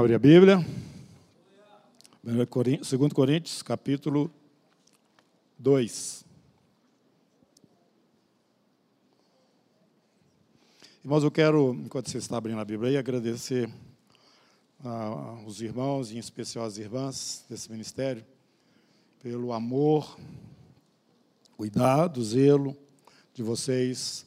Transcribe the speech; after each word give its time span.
Abrir 0.00 0.14
a 0.14 0.18
Bíblia. 0.18 0.66
2 2.24 2.48
Coríntios, 3.12 3.62
capítulo 3.62 4.30
2. 5.58 6.24
Irmãos, 11.04 11.22
eu 11.22 11.30
quero, 11.30 11.74
enquanto 11.74 12.08
você 12.08 12.16
está 12.16 12.38
abrindo 12.38 12.58
a 12.58 12.64
Bíblia 12.64 12.92
aí, 12.92 12.96
agradecer 12.96 13.70
aos 14.82 15.60
irmãos, 15.60 16.10
em 16.10 16.16
especial 16.16 16.64
às 16.64 16.78
irmãs 16.78 17.44
desse 17.50 17.70
ministério, 17.70 18.24
pelo 19.22 19.52
amor, 19.52 20.18
cuidado, 21.58 22.24
zelo 22.24 22.74
de 23.34 23.42
vocês 23.42 24.24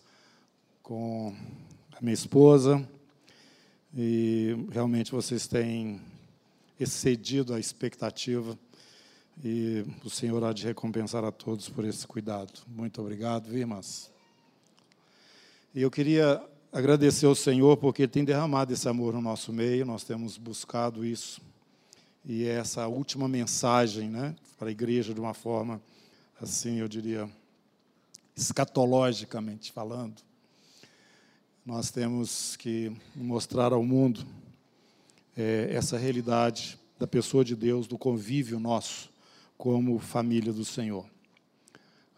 com 0.84 1.36
a 1.94 2.00
minha 2.00 2.14
esposa, 2.14 2.88
e 3.96 4.56
realmente 4.72 5.12
vocês 5.12 5.48
têm 5.48 6.02
excedido 6.80 7.54
a 7.54 7.60
expectativa 7.60 8.58
e 9.44 9.86
o 10.04 10.10
Senhor 10.10 10.44
há 10.44 10.52
de 10.52 10.66
recompensar 10.66 11.24
a 11.24 11.32
todos 11.32 11.70
por 11.70 11.86
esse 11.86 12.06
cuidado. 12.06 12.52
Muito 12.68 13.02
obrigado, 13.02 13.56
irmãs? 13.56 14.12
E 15.74 15.82
eu 15.82 15.90
queria 15.90 16.42
agradecer 16.72 17.26
ao 17.26 17.36
Senhor 17.36 17.78
porque 17.78 18.04
Ele 18.04 18.12
tem 18.12 18.24
derramado 18.26 18.74
esse 18.74 18.88
amor 18.90 19.14
no 19.14 19.22
nosso 19.22 19.54
meio, 19.54 19.86
nós 19.86 20.04
temos 20.04 20.38
buscado 20.38 21.06
isso. 21.06 21.42
E 22.26 22.46
é 22.46 22.54
essa 22.54 22.88
última 22.88 23.28
mensagem 23.28 24.10
né, 24.10 24.36
para 24.58 24.70
a 24.70 24.72
igreja, 24.72 25.14
de 25.14 25.20
uma 25.20 25.34
forma, 25.34 25.82
assim, 26.42 26.80
eu 26.80 26.88
diria, 26.88 27.30
escatologicamente 28.36 29.72
falando, 29.72 30.22
nós 31.66 31.90
temos 31.90 32.58
que 32.58 32.92
mostrar 33.16 33.72
ao 33.72 33.84
mundo 33.84 34.26
é, 35.36 35.70
essa 35.72 35.98
realidade 35.98 36.78
da 37.00 37.08
pessoa 37.08 37.44
de 37.44 37.56
Deus, 37.56 37.88
do 37.88 37.98
convívio 37.98 38.60
nosso 38.60 39.10
como 39.58 39.98
família 39.98 40.52
do 40.52 40.66
Senhor. 40.66 41.06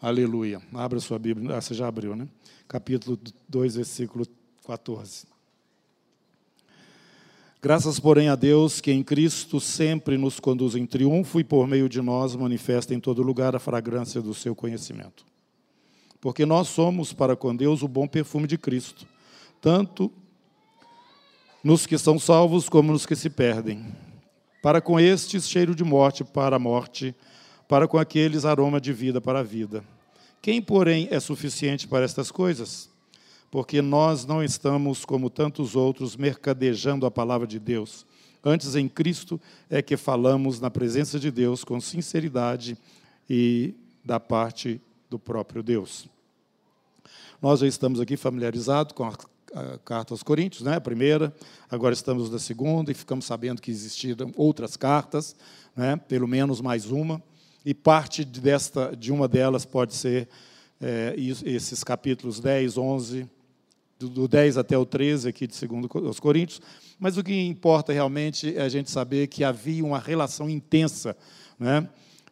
Aleluia. 0.02 0.62
Abra 0.74 1.00
sua 1.00 1.20
Bíblia. 1.20 1.56
Ah, 1.56 1.62
você 1.62 1.76
já 1.76 1.88
abriu, 1.88 2.16
né? 2.16 2.28
Capítulo 2.68 3.20
2, 3.48 3.76
versículo 3.76 4.26
14. 4.66 5.28
Graças, 7.62 8.00
porém, 8.00 8.30
a 8.30 8.36
Deus 8.36 8.82
que 8.82 8.92
em 8.92 9.04
Cristo 9.04 9.60
sempre 9.60 10.18
nos 10.18 10.40
conduz 10.40 10.76
em 10.76 10.88
triunfo 10.88 11.40
e 11.40 11.44
por 11.44 11.68
meio 11.68 11.88
de 11.88 12.02
nós 12.02 12.36
manifesta 12.36 12.96
em 12.96 13.00
todo 13.00 13.22
lugar 13.22 13.56
a 13.56 13.60
fragrância 13.60 14.22
do 14.22 14.34
seu 14.34 14.56
conhecimento. 14.56 15.24
Porque 16.20 16.48
nós 16.48 16.68
somos 16.68 17.14
para 17.14 17.36
com 17.36 17.56
Deus 17.56 17.84
o 17.84 17.88
bom 17.88 18.08
perfume 18.08 18.48
de 18.48 18.58
Cristo 18.58 19.08
tanto 19.66 20.12
nos 21.64 21.88
que 21.88 21.98
são 21.98 22.20
salvos 22.20 22.70
como 22.70 22.92
nos 22.92 23.04
que 23.04 23.16
se 23.16 23.32
perdem. 23.32 23.84
Para 24.62 24.80
com 24.80 25.00
estes, 25.00 25.50
cheiro 25.50 25.74
de 25.74 25.84
morte 25.84 26.24
para 26.24 26.58
a 26.58 26.60
morte, 26.60 27.16
para 27.68 27.88
com 27.88 27.98
aqueles, 27.98 28.46
aroma 28.46 28.80
de 28.80 28.94
vida 28.94 29.20
para 29.20 29.40
a 29.40 29.44
vida. 29.44 29.84
Quem, 30.40 30.62
porém, 30.62 31.08
é 31.10 31.20
suficiente 31.20 31.88
para 31.88 32.06
estas 32.06 32.30
coisas? 32.30 32.92
Porque 33.50 33.82
nós 33.82 34.24
não 34.24 34.44
estamos, 34.44 35.04
como 35.04 35.32
tantos 35.32 35.76
outros, 35.76 36.16
mercadejando 36.16 37.08
a 37.08 37.10
palavra 37.10 37.48
de 37.48 37.58
Deus. 37.58 38.06
Antes, 38.44 38.76
em 38.76 38.88
Cristo, 38.88 39.42
é 39.68 39.82
que 39.82 39.98
falamos 39.98 40.60
na 40.60 40.70
presença 40.70 41.20
de 41.20 41.32
Deus 41.32 41.64
com 41.64 41.82
sinceridade 41.82 42.78
e 43.28 43.74
da 44.04 44.20
parte 44.20 44.80
do 45.10 45.18
próprio 45.18 45.64
Deus. 45.64 46.08
Nós 47.42 47.62
já 47.62 47.68
estamos 47.68 48.00
aqui 48.00 48.16
familiarizados 48.16 48.94
com 48.94 49.06
a 49.06 49.35
a 49.56 49.78
carta 49.78 50.14
aos 50.14 50.22
Coríntios, 50.22 50.64
né, 50.64 50.76
a 50.76 50.82
primeira, 50.82 51.34
agora 51.72 51.94
estamos 51.94 52.30
na 52.30 52.38
segunda 52.38 52.92
e 52.92 52.94
ficamos 52.94 53.24
sabendo 53.24 53.62
que 53.62 53.72
existiram 53.72 54.32
outras 54.36 54.76
cartas, 54.76 55.34
né, 55.74 55.96
pelo 55.96 56.28
menos 56.28 56.60
mais 56.60 56.92
uma, 56.92 57.24
e 57.66 57.74
parte 57.74 58.26
desta, 58.26 58.94
de 58.96 59.14
uma 59.14 59.30
delas 59.30 59.64
pode 59.64 59.96
ser 59.96 60.28
é, 60.82 61.16
esses 61.18 61.86
capítulos 61.86 62.42
10, 62.42 62.78
11, 62.78 63.30
do, 63.98 64.10
do 64.10 64.28
10 64.28 64.58
até 64.58 64.78
o 64.78 64.86
13 64.86 65.30
aqui 65.30 65.48
de 65.48 65.56
segundo 65.56 65.90
aos 66.06 66.20
Coríntios, 66.20 66.62
mas 67.00 67.18
o 67.18 67.24
que 67.24 67.34
importa 67.48 67.94
realmente 67.94 68.58
é 68.58 68.62
a 68.62 68.70
gente 68.70 68.92
saber 68.92 69.28
que 69.28 69.42
havia 69.42 69.86
uma 69.86 70.00
relação 70.00 70.50
intensa, 70.50 71.16
né, 71.58 71.88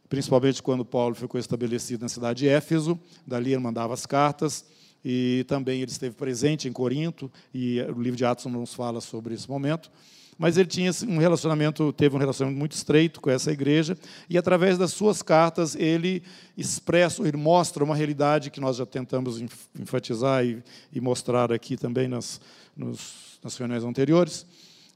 principalmente 0.10 0.62
quando 0.62 0.84
Paulo 0.84 1.16
ficou 1.16 1.40
estabelecido 1.40 2.02
na 2.02 2.10
cidade 2.10 2.40
de 2.40 2.50
Éfeso, 2.50 3.00
dali 3.26 3.54
ele 3.54 3.62
mandava 3.62 3.94
as 3.94 4.06
cartas, 4.06 4.66
e 5.04 5.44
também 5.48 5.82
ele 5.82 5.92
esteve 5.92 6.16
presente 6.16 6.68
em 6.68 6.72
Corinto, 6.72 7.32
e 7.54 7.82
o 7.82 8.02
livro 8.02 8.18
de 8.18 8.26
Atos 8.26 8.46
nos 8.46 8.74
fala 8.74 9.02
sobre 9.02 9.34
esse 9.34 9.50
momento. 9.50 9.92
Mas 10.38 10.58
ele 10.58 10.68
tinha 10.68 10.92
um 11.08 11.18
relacionamento, 11.18 11.94
teve 11.94 12.16
um 12.16 12.20
relacionamento 12.20 12.58
muito 12.58 12.72
estreito 12.72 13.22
com 13.22 13.30
essa 13.30 13.52
igreja, 13.52 13.98
e 14.30 14.38
através 14.38 14.78
das 14.78 14.92
suas 14.92 15.22
cartas 15.22 15.76
ele 15.76 16.24
expressa, 16.58 17.22
ele 17.28 17.38
mostra 17.38 17.84
uma 17.84 17.96
realidade 17.96 18.50
que 18.50 18.60
nós 18.60 18.78
já 18.78 18.86
tentamos 18.86 19.40
enfatizar 19.80 20.44
e, 20.44 20.64
e 20.92 21.00
mostrar 21.00 21.52
aqui 21.52 21.78
também 21.78 22.08
nas, 22.08 22.42
nos, 22.76 23.40
nas 23.44 23.56
reuniões 23.56 23.84
anteriores, 23.84 24.46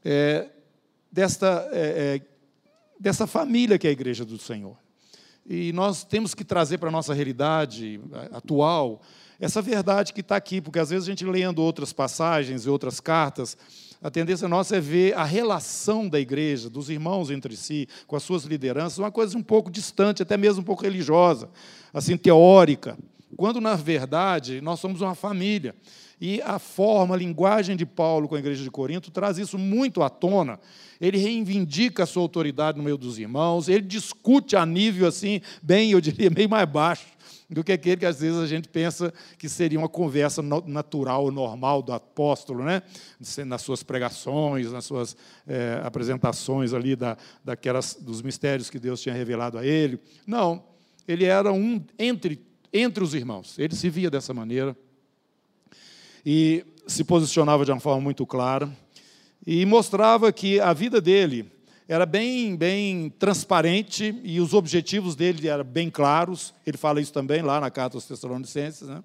é, 0.03 0.47
desta, 1.12 1.69
é, 1.72 2.16
é, 2.16 2.22
dessa 3.00 3.28
família 3.28 3.78
que 3.78 3.85
é 3.88 3.89
a 3.91 3.94
igreja 3.94 4.25
do 4.25 4.38
Senhor. 4.38 4.75
E 5.45 5.72
nós 5.72 6.03
temos 6.03 6.34
que 6.34 6.44
trazer 6.44 6.78
para 6.78 6.89
a 6.89 6.91
nossa 6.91 7.13
realidade 7.13 8.01
atual 8.31 9.01
essa 9.40 9.62
verdade 9.62 10.14
que 10.14 10.22
está 10.22 10.36
aqui, 10.36 10.59
porque 10.59 10.80
às 10.80 10.90
vezes 10.90 11.08
a 11.08 11.12
gente 11.12 11.25
lendo 11.25 11.62
outras 11.62 11.94
passagens 11.94 12.66
e 12.66 12.70
outras 12.70 13.00
cartas, 13.00 13.58
a 14.02 14.12
tendência 14.12 14.48
nossa 14.48 14.78
é 14.78 14.80
ver 14.80 15.16
a 15.16 15.24
relação 15.24 16.08
da 16.08 16.20
igreja, 16.20 16.70
dos 16.70 16.90
irmãos 16.90 17.31
entre 17.31 17.56
si, 17.56 17.88
com 18.06 18.16
as 18.16 18.24
suas 18.24 18.44
lideranças, 18.44 19.00
uma 19.00 19.12
coisa 19.12 19.38
um 19.38 19.44
pouco 19.44 19.72
distante, 19.72 20.22
até 20.22 20.38
mesmo 20.38 20.62
um 20.62 20.66
pouco 20.66 20.84
religiosa, 20.84 21.50
assim, 21.94 22.16
teórica. 22.16 22.98
Quando, 23.35 23.59
na 23.59 23.75
verdade, 23.75 24.61
nós 24.61 24.79
somos 24.79 25.01
uma 25.01 25.15
família. 25.15 25.75
E 26.19 26.41
a 26.41 26.57
forma, 26.57 27.13
a 27.13 27.17
linguagem 27.17 27.75
de 27.75 27.85
Paulo 27.85 28.27
com 28.27 28.35
a 28.35 28.39
igreja 28.39 28.63
de 28.63 28.71
Corinto 28.71 29.11
traz 29.11 29.38
isso 29.38 29.57
muito 29.57 30.01
à 30.01 30.09
tona. 30.09 30.59
Ele 30.99 31.17
reivindica 31.17 32.03
a 32.03 32.05
sua 32.07 32.23
autoridade 32.23 32.77
no 32.77 32.83
meio 32.83 32.97
dos 32.97 33.19
irmãos, 33.19 33.67
ele 33.67 33.83
discute 33.83 34.55
a 34.55 34.65
nível 34.65 35.07
assim, 35.07 35.41
bem, 35.61 35.91
eu 35.91 36.01
diria, 36.01 36.29
meio 36.29 36.49
mais 36.49 36.67
baixo 36.67 37.05
do 37.49 37.63
que 37.63 37.71
aquele 37.71 37.97
que 37.97 38.05
às 38.05 38.19
vezes 38.19 38.39
a 38.39 38.47
gente 38.47 38.67
pensa 38.67 39.13
que 39.38 39.47
seria 39.47 39.79
uma 39.79 39.88
conversa 39.88 40.41
natural, 40.41 41.31
normal 41.31 41.81
do 41.81 41.94
apóstolo, 41.94 42.63
né? 42.63 42.81
nas 43.45 43.61
suas 43.61 43.83
pregações, 43.83 44.71
nas 44.71 44.85
suas 44.85 45.15
é, 45.47 45.79
apresentações 45.83 46.73
ali 46.73 46.95
da, 46.95 47.17
daquelas, 47.44 47.95
dos 47.95 48.21
mistérios 48.21 48.69
que 48.69 48.79
Deus 48.79 49.01
tinha 49.01 49.15
revelado 49.15 49.57
a 49.57 49.65
ele. 49.65 49.99
Não, 50.25 50.63
ele 51.07 51.23
era 51.23 51.51
um 51.53 51.81
entre, 51.97 52.41
entre 52.73 53.03
os 53.03 53.13
irmãos, 53.13 53.57
ele 53.57 53.75
se 53.75 53.89
via 53.89 54.09
dessa 54.09 54.33
maneira 54.33 54.75
e 56.25 56.66
se 56.85 57.03
posicionava 57.03 57.66
de 57.66 57.72
uma 57.72 57.79
forma 57.79 58.01
muito 58.01 58.25
clara 58.25 58.69
e 59.45 59.66
mostrava 59.66 60.31
que 60.31 60.59
a 60.59 60.73
vida 60.73 61.00
dele 61.00 61.50
era 61.88 62.06
bem, 62.06 62.56
bem 62.56 63.09
transparente 63.17 64.19
e 64.23 64.41
os 64.41 64.53
objetivos 64.53 65.16
dele 65.16 65.47
eram 65.47 65.63
bem 65.63 65.89
claros. 65.89 66.53
Ele 66.66 66.77
fala 66.77 67.00
isso 67.00 67.13
também 67.13 67.41
lá 67.41 67.61
na 67.61 67.72
carta 67.72 67.95
aos 67.95 68.06
Tessalonicenses. 68.06 68.89
Né? 68.89 69.01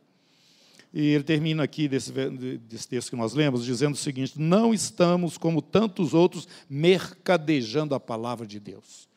E 0.93 1.11
ele 1.11 1.23
termina 1.23 1.63
aqui 1.63 1.87
desse, 1.87 2.11
desse 2.11 2.89
texto 2.89 3.11
que 3.11 3.17
nós 3.17 3.35
lemos, 3.35 3.65
dizendo 3.65 3.95
o 3.95 3.99
seguinte: 3.99 4.33
Não 4.37 4.75
estamos, 4.75 5.39
como 5.39 5.63
tantos 5.63 6.13
outros, 6.13 6.49
mercadejando 6.69 7.95
a 7.95 8.01
palavra 8.01 8.47
de 8.47 8.59
Deus. 8.59 9.09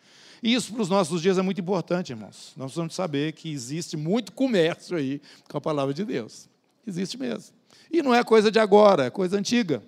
E 0.46 0.54
isso 0.54 0.72
para 0.72 0.84
os 0.84 0.90
nossos 0.90 1.24
dias 1.24 1.40
é 1.40 1.42
muito 1.42 1.60
importante, 1.60 2.12
irmãos. 2.12 2.54
Nós 2.56 2.66
precisamos 2.68 2.94
saber 2.94 3.32
que 3.32 3.52
existe 3.52 3.98
muito 3.98 4.32
comércio 4.32 4.96
aí 4.96 5.20
com 5.50 5.58
a 5.58 5.60
palavra 5.60 5.92
de 5.92 6.06
Deus. 6.06 6.48
Existe 6.86 7.18
mesmo. 7.18 7.56
E 7.92 8.04
não 8.04 8.14
é 8.14 8.24
coisa 8.24 8.52
de 8.52 8.60
agora, 8.60 9.06
é 9.06 9.10
coisa 9.10 9.40
antiga. 9.40 9.82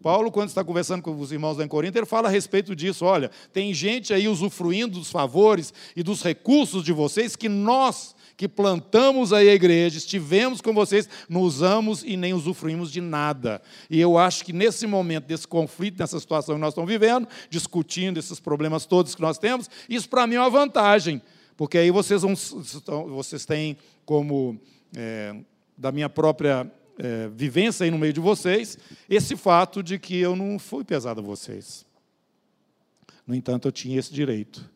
Paulo, 0.00 0.30
quando 0.30 0.50
está 0.50 0.62
conversando 0.62 1.02
com 1.02 1.18
os 1.18 1.32
irmãos 1.32 1.58
lá 1.58 1.64
em 1.64 1.68
Corinto, 1.68 1.98
ele 1.98 2.06
fala 2.06 2.28
a 2.28 2.30
respeito 2.30 2.76
disso. 2.76 3.04
Olha, 3.04 3.28
tem 3.52 3.74
gente 3.74 4.14
aí 4.14 4.28
usufruindo 4.28 5.00
dos 5.00 5.10
favores 5.10 5.74
e 5.96 6.02
dos 6.04 6.22
recursos 6.22 6.84
de 6.84 6.92
vocês 6.92 7.34
que 7.34 7.48
nós, 7.48 8.14
que 8.38 8.46
plantamos 8.46 9.32
aí 9.32 9.48
a 9.48 9.54
igreja, 9.54 9.98
estivemos 9.98 10.60
com 10.60 10.72
vocês, 10.72 11.08
não 11.28 11.40
usamos 11.40 12.04
e 12.04 12.16
nem 12.16 12.32
usufruímos 12.32 12.92
de 12.92 13.00
nada. 13.00 13.60
E 13.90 14.00
eu 14.00 14.16
acho 14.16 14.44
que 14.44 14.52
nesse 14.52 14.86
momento, 14.86 15.26
desse 15.26 15.46
conflito, 15.46 15.98
nessa 15.98 16.20
situação 16.20 16.54
que 16.54 16.60
nós 16.60 16.72
estamos 16.72 16.88
vivendo, 16.88 17.26
discutindo 17.50 18.16
esses 18.16 18.38
problemas 18.38 18.86
todos 18.86 19.16
que 19.16 19.20
nós 19.20 19.38
temos, 19.38 19.68
isso 19.88 20.08
para 20.08 20.24
mim 20.24 20.36
é 20.36 20.40
uma 20.40 20.50
vantagem, 20.50 21.20
porque 21.56 21.78
aí 21.78 21.90
vocês, 21.90 22.22
vão, 22.22 22.36
vocês 23.08 23.44
têm 23.44 23.76
como, 24.06 24.56
é, 24.96 25.34
da 25.76 25.90
minha 25.90 26.08
própria 26.08 26.70
é, 26.96 27.28
vivência 27.34 27.82
aí 27.82 27.90
no 27.90 27.98
meio 27.98 28.12
de 28.12 28.20
vocês, 28.20 28.78
esse 29.10 29.36
fato 29.36 29.82
de 29.82 29.98
que 29.98 30.16
eu 30.16 30.36
não 30.36 30.60
fui 30.60 30.84
pesado 30.84 31.20
a 31.20 31.24
vocês. 31.24 31.84
No 33.26 33.34
entanto, 33.34 33.66
eu 33.66 33.72
tinha 33.72 33.98
esse 33.98 34.14
direito. 34.14 34.70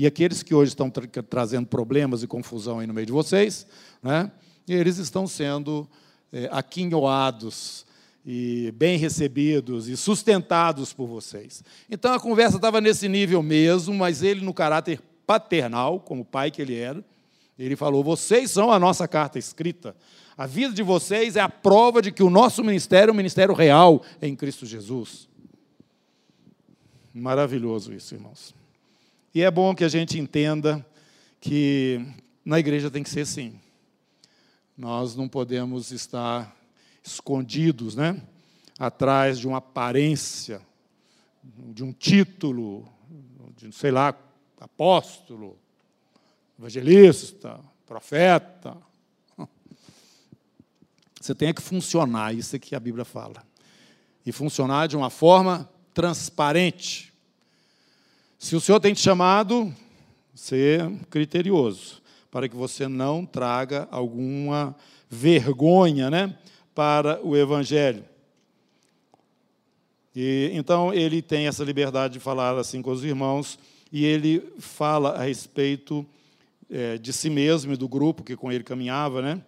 E 0.00 0.06
aqueles 0.06 0.42
que 0.42 0.54
hoje 0.54 0.70
estão 0.70 0.88
tra 0.88 1.06
trazendo 1.22 1.66
problemas 1.66 2.22
e 2.22 2.26
confusão 2.26 2.78
aí 2.78 2.86
no 2.86 2.94
meio 2.94 3.06
de 3.06 3.12
vocês, 3.12 3.66
né, 4.02 4.32
eles 4.66 4.96
estão 4.96 5.26
sendo 5.26 5.86
é, 6.32 6.48
aquinhoados 6.50 7.84
e 8.24 8.72
bem 8.78 8.96
recebidos 8.96 9.88
e 9.88 9.98
sustentados 9.98 10.94
por 10.94 11.06
vocês. 11.06 11.62
Então 11.90 12.14
a 12.14 12.18
conversa 12.18 12.56
estava 12.56 12.80
nesse 12.80 13.10
nível 13.10 13.42
mesmo, 13.42 13.94
mas 13.94 14.22
ele, 14.22 14.40
no 14.40 14.54
caráter 14.54 15.02
paternal, 15.26 16.00
como 16.00 16.24
pai 16.24 16.50
que 16.50 16.62
ele 16.62 16.76
era, 16.76 17.04
ele 17.58 17.76
falou: 17.76 18.02
Vocês 18.02 18.50
são 18.50 18.72
a 18.72 18.78
nossa 18.78 19.06
carta 19.06 19.38
escrita. 19.38 19.94
A 20.34 20.46
vida 20.46 20.72
de 20.72 20.82
vocês 20.82 21.36
é 21.36 21.40
a 21.40 21.48
prova 21.50 22.00
de 22.00 22.10
que 22.10 22.22
o 22.22 22.30
nosso 22.30 22.64
ministério 22.64 23.10
é 23.10 23.12
um 23.12 23.18
ministério 23.18 23.54
real 23.54 24.02
em 24.22 24.34
Cristo 24.34 24.64
Jesus. 24.64 25.28
Maravilhoso 27.12 27.92
isso, 27.92 28.14
irmãos. 28.14 28.58
E 29.32 29.42
é 29.42 29.50
bom 29.50 29.76
que 29.76 29.84
a 29.84 29.88
gente 29.88 30.18
entenda 30.18 30.84
que 31.40 32.04
na 32.44 32.58
igreja 32.58 32.90
tem 32.90 33.00
que 33.00 33.08
ser 33.08 33.20
assim. 33.20 33.60
Nós 34.76 35.14
não 35.14 35.28
podemos 35.28 35.92
estar 35.92 36.52
escondidos, 37.00 37.94
né? 37.94 38.20
Atrás 38.76 39.38
de 39.38 39.46
uma 39.46 39.58
aparência, 39.58 40.60
de 41.44 41.84
um 41.84 41.92
título, 41.92 42.88
de 43.56 43.70
sei 43.72 43.92
lá, 43.92 44.18
apóstolo, 44.58 45.56
evangelista, 46.58 47.60
profeta. 47.86 48.76
Você 51.20 51.36
tem 51.36 51.54
que 51.54 51.62
funcionar, 51.62 52.34
isso 52.34 52.56
é 52.56 52.58
que 52.58 52.74
a 52.74 52.80
Bíblia 52.80 53.04
fala. 53.04 53.44
E 54.26 54.32
funcionar 54.32 54.88
de 54.88 54.96
uma 54.96 55.08
forma 55.08 55.70
transparente. 55.94 57.09
Se 58.42 58.56
o 58.56 58.60
Senhor 58.60 58.80
tem 58.80 58.94
te 58.94 59.02
chamado, 59.02 59.70
ser 60.34 60.90
criterioso, 61.10 62.00
para 62.30 62.48
que 62.48 62.56
você 62.56 62.88
não 62.88 63.26
traga 63.26 63.86
alguma 63.90 64.74
vergonha, 65.10 66.08
né? 66.08 66.34
para 66.74 67.20
o 67.22 67.36
Evangelho. 67.36 68.02
E, 70.16 70.50
então, 70.54 70.90
ele 70.90 71.20
tem 71.20 71.48
essa 71.48 71.62
liberdade 71.62 72.14
de 72.14 72.18
falar 72.18 72.56
assim 72.56 72.80
com 72.80 72.90
os 72.90 73.04
irmãos, 73.04 73.58
e 73.92 74.06
ele 74.06 74.42
fala 74.58 75.10
a 75.10 75.24
respeito 75.24 76.06
é, 76.70 76.96
de 76.96 77.12
si 77.12 77.28
mesmo 77.28 77.74
e 77.74 77.76
do 77.76 77.86
grupo 77.86 78.24
que 78.24 78.36
com 78.36 78.50
ele 78.50 78.64
caminhava, 78.64 79.20
né? 79.20 79.42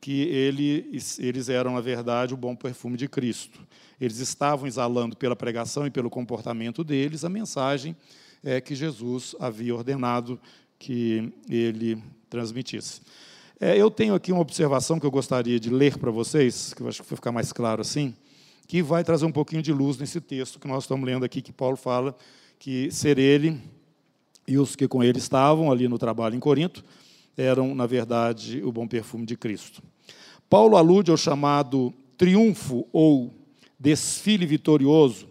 que 0.00 0.22
ele, 0.22 1.02
eles 1.18 1.48
eram, 1.48 1.74
na 1.74 1.80
verdade, 1.80 2.32
o 2.32 2.36
bom 2.36 2.54
perfume 2.54 2.96
de 2.96 3.08
Cristo. 3.08 3.58
Eles 4.00 4.20
estavam 4.20 4.68
exalando 4.68 5.16
pela 5.16 5.34
pregação 5.34 5.84
e 5.84 5.90
pelo 5.90 6.08
comportamento 6.08 6.84
deles 6.84 7.24
a 7.24 7.28
mensagem 7.28 7.96
é, 8.46 8.60
que 8.60 8.76
Jesus 8.76 9.34
havia 9.40 9.74
ordenado 9.74 10.38
que 10.78 11.32
ele 11.50 12.00
transmitisse. 12.30 13.00
É, 13.58 13.76
eu 13.76 13.90
tenho 13.90 14.14
aqui 14.14 14.30
uma 14.30 14.40
observação 14.40 15.00
que 15.00 15.04
eu 15.04 15.10
gostaria 15.10 15.58
de 15.58 15.68
ler 15.68 15.98
para 15.98 16.12
vocês, 16.12 16.72
que 16.72 16.80
eu 16.80 16.86
acho 16.86 17.02
que 17.02 17.08
vai 17.08 17.16
ficar 17.16 17.32
mais 17.32 17.52
claro 17.52 17.80
assim, 17.80 18.14
que 18.68 18.80
vai 18.82 19.02
trazer 19.02 19.26
um 19.26 19.32
pouquinho 19.32 19.62
de 19.62 19.72
luz 19.72 19.98
nesse 19.98 20.20
texto 20.20 20.60
que 20.60 20.68
nós 20.68 20.84
estamos 20.84 21.04
lendo 21.04 21.24
aqui, 21.24 21.42
que 21.42 21.52
Paulo 21.52 21.76
fala 21.76 22.14
que 22.56 22.88
ser 22.92 23.18
ele 23.18 23.60
e 24.46 24.56
os 24.58 24.76
que 24.76 24.86
com 24.86 25.02
ele 25.02 25.18
estavam 25.18 25.72
ali 25.72 25.88
no 25.88 25.98
trabalho 25.98 26.36
em 26.36 26.40
Corinto 26.40 26.84
eram, 27.36 27.74
na 27.74 27.84
verdade, 27.84 28.62
o 28.62 28.70
bom 28.70 28.86
perfume 28.86 29.26
de 29.26 29.36
Cristo. 29.36 29.82
Paulo 30.48 30.76
alude 30.76 31.10
ao 31.10 31.16
chamado 31.16 31.92
triunfo 32.16 32.86
ou 32.92 33.34
desfile 33.78 34.46
vitorioso, 34.46 35.28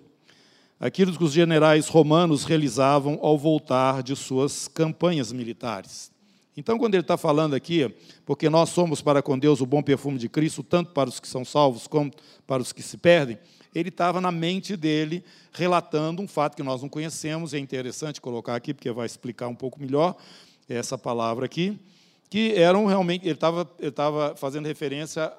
aquilo 0.80 1.16
que 1.18 1.24
os 1.24 1.31
generais 1.31 1.88
romanos 1.88 2.44
realizavam 2.44 3.19
ao 3.22 3.38
voltar 3.38 4.04
de 4.04 4.16
suas 4.16 4.68
campanhas 4.68 5.31
militares. 5.31 6.12
Então, 6.57 6.77
quando 6.77 6.95
ele 6.95 7.01
está 7.01 7.18
falando 7.18 7.54
aqui, 7.54 7.94
porque 8.25 8.50
nós 8.50 8.69
somos 8.69 9.01
para 9.01 9.22
com 9.22 9.38
Deus 9.38 9.60
o 9.60 9.66
bom 9.66 9.83
perfume 9.83 10.18
de 10.18 10.30
Cristo, 10.30 10.63
tanto 10.63 10.92
para 10.92 11.10
os 11.10 11.19
que 11.19 11.27
são 11.27 11.44
salvos 11.44 11.86
como 11.86 12.12
para 12.48 12.62
os 12.62 12.72
que 12.72 12.81
se 12.81 12.98
perdem, 12.98 13.38
ele 13.74 13.89
estava 13.89 14.22
na 14.22 14.31
mente 14.31 14.77
dele 14.77 15.22
relatando 15.51 16.22
um 16.22 16.27
fato 16.27 16.56
que 16.56 16.63
nós 16.63 16.81
não 16.81 16.88
conhecemos, 16.88 17.54
é 17.54 17.60
interessante 17.60 18.22
colocar 18.22 18.56
aqui, 18.56 18.74
porque 18.74 18.89
vai 18.92 19.06
explicar 19.06 19.50
um 19.50 19.56
pouco 19.56 19.81
melhor 19.81 20.16
essa 20.69 20.98
palavra 20.98 21.45
aqui, 21.45 21.77
que 22.30 22.54
eram 22.54 22.86
realmente, 22.86 23.25
ele 23.25 23.33
estava, 23.33 23.69
ele 23.77 23.89
estava 23.89 24.33
fazendo 24.36 24.66
referência 24.66 25.31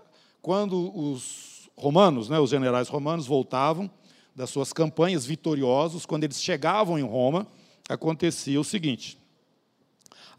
quando 0.42 0.94
os 0.94 1.68
romanos, 1.74 2.28
né, 2.28 2.38
os 2.38 2.50
generais 2.50 2.88
romanos, 2.88 3.26
voltavam 3.26 3.90
das 4.36 4.50
suas 4.50 4.72
campanhas 4.72 5.26
vitoriosos, 5.26 6.06
quando 6.06 6.22
eles 6.22 6.40
chegavam 6.40 6.98
em 6.98 7.02
Roma, 7.02 7.46
acontecia 7.88 8.60
o 8.60 8.64
seguinte 8.64 9.18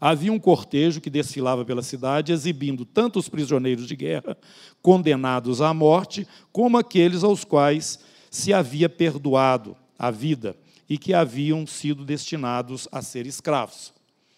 havia 0.00 0.32
um 0.32 0.38
cortejo 0.38 1.00
que 1.00 1.10
desfilava 1.10 1.64
pela 1.64 1.82
cidade, 1.82 2.32
exibindo 2.32 2.84
tanto 2.84 3.18
os 3.18 3.28
prisioneiros 3.28 3.86
de 3.86 3.96
guerra 3.96 4.36
condenados 4.80 5.60
à 5.60 5.74
morte, 5.74 6.26
como 6.52 6.78
aqueles 6.78 7.24
aos 7.24 7.44
quais 7.44 7.98
se 8.30 8.52
havia 8.52 8.88
perdoado 8.88 9.76
a 9.98 10.10
vida 10.10 10.56
e 10.88 10.96
que 10.96 11.12
haviam 11.12 11.66
sido 11.66 12.04
destinados 12.04 12.88
a 12.92 13.02
ser 13.02 13.26
escravos. 13.26 13.92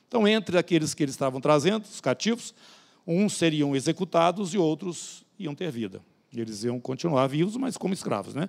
Então, 0.08 0.26
entre 0.26 0.58
aqueles 0.58 0.94
que 0.94 1.02
eles 1.02 1.14
estavam 1.14 1.40
trazendo, 1.40 1.84
os 1.84 2.00
cativos, 2.00 2.54
uns 3.06 3.34
seriam 3.34 3.76
executados 3.76 4.54
e 4.54 4.58
outros 4.58 5.24
iam 5.38 5.54
ter 5.54 5.70
vida. 5.70 6.02
Eles 6.34 6.64
iam 6.64 6.80
continuar 6.80 7.26
vivos, 7.26 7.56
mas 7.56 7.76
como 7.76 7.94
escravos, 7.94 8.34
né? 8.34 8.48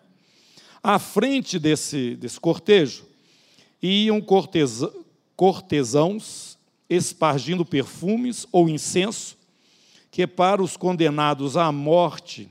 À 0.84 0.98
frente 0.98 1.60
desse, 1.60 2.16
desse 2.16 2.40
cortejo 2.40 3.06
iam 3.82 4.22
cortesãos 5.36 6.58
espargindo 6.90 7.66
perfumes 7.66 8.46
ou 8.52 8.68
incenso, 8.68 9.38
que 10.10 10.28
para 10.28 10.62
os 10.62 10.76
condenados 10.76 11.56
à 11.56 11.72
morte 11.72 12.50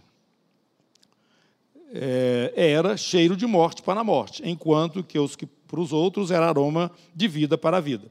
é, 1.93 2.53
era 2.55 2.97
cheiro 2.97 3.37
de 3.37 3.47
morte 3.47 3.83
para 3.83 4.01
a 4.01 4.05
morte, 4.05 4.43
enquanto 4.45 5.03
que, 5.05 5.19
os 5.19 5.37
que 5.37 5.45
para 5.45 5.81
os 5.81 5.93
outros 5.93 6.31
era 6.31 6.49
aroma 6.49 6.91
de 7.15 7.29
vida 7.29 7.59
para 7.59 7.77
a 7.77 7.81
vida. 7.81 8.11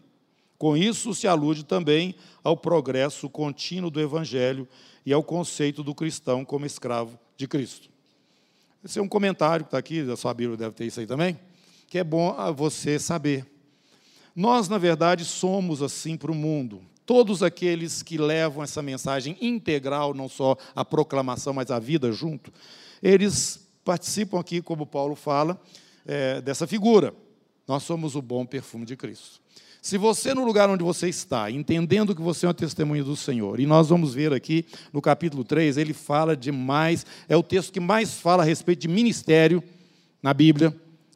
Com 0.58 0.76
isso 0.76 1.14
se 1.14 1.28
alude 1.28 1.64
também 1.64 2.14
ao 2.44 2.56
progresso 2.56 3.30
contínuo 3.30 3.90
do 3.90 4.00
Evangelho 4.00 4.68
e 5.06 5.14
ao 5.14 5.24
conceito 5.24 5.82
do 5.82 5.96
cristão 5.96 6.44
como 6.44 6.66
escravo 6.66 7.18
de 7.38 7.48
Cristo. 7.48 7.90
Esse 8.84 8.98
é 8.98 9.02
um 9.02 9.10
comentário 9.10 9.66
que 9.66 9.68
está 9.68 9.78
aqui, 9.78 10.04
da 10.04 10.16
sua 10.16 10.34
Bíblia 10.34 10.56
deve 10.56 10.74
ter 10.74 10.86
isso 10.86 11.02
aí 11.02 11.06
também, 11.06 11.38
que 11.88 11.98
é 11.98 12.04
bom 12.04 12.34
você 12.54 12.98
saber. 12.98 13.46
Nós, 14.34 14.70
na 14.70 14.78
verdade, 14.78 15.26
somos 15.26 15.82
assim 15.82 16.16
para 16.16 16.32
o 16.32 16.36
mundo. 16.36 16.82
Todos 17.06 17.44
aqueles 17.44 18.02
que 18.02 18.18
levam 18.18 18.64
essa 18.64 18.82
mensagem 18.82 19.36
integral, 19.42 20.14
não 20.14 20.30
só 20.30 20.56
a 20.74 20.86
proclamação, 20.86 21.54
mas 21.54 21.70
a 21.72 21.78
vida 21.78 22.10
junto, 22.14 22.54
eles 23.04 23.68
participam 23.84 24.40
aqui, 24.40 24.62
como 24.62 24.86
Paulo 24.86 25.16
fala, 25.16 25.60
é, 26.06 26.40
dessa 26.40 26.66
figura. 26.66 27.14
Nós 27.68 27.84
somos 27.84 28.16
o 28.16 28.22
bom 28.22 28.46
perfume 28.46 28.86
de 28.86 28.96
Cristo. 28.96 29.42
Se 29.82 29.98
você, 29.98 30.34
no 30.34 30.44
lugar 30.44 30.70
onde 30.70 30.84
você 30.84 31.08
está, 31.08 31.50
entendendo 31.50 32.14
que 32.14 32.22
você 32.22 32.46
é 32.46 32.50
uma 32.50 32.54
testemunha 32.54 33.04
do 33.04 33.16
Senhor, 33.16 33.60
e 33.60 33.66
nós 33.66 33.90
vamos 33.90 34.14
ver 34.14 34.34
aqui 34.34 34.66
no 34.92 35.02
capítulo 35.02 35.44
3, 35.44 35.78
ele 35.78 35.94
fala 35.94 36.36
demais, 36.36 37.06
é 37.30 37.38
o 37.38 37.44
texto 37.44 37.72
que 37.72 37.80
mais 37.80 38.14
fala 38.14 38.44
a 38.44 38.46
respeito 38.46 38.82
de 38.82 38.88
ministério 38.90 39.64
na 40.22 40.34
Bíblia, 40.34 40.76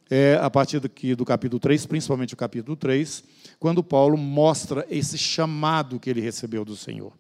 é, 0.10 0.38
a 0.42 0.50
partir 0.50 0.80
do 0.80 1.26
capítulo 1.26 1.60
3, 1.60 1.86
principalmente 1.86 2.34
o 2.34 2.38
capítulo 2.38 2.78
3, 2.78 3.24
quando 3.60 3.84
Paulo 3.84 4.18
mostra 4.18 4.86
esse 4.90 5.18
chamado 5.18 6.00
que 6.00 6.10
ele 6.10 6.22
recebeu 6.22 6.64
do 6.64 6.76
Senhor. 6.76 7.12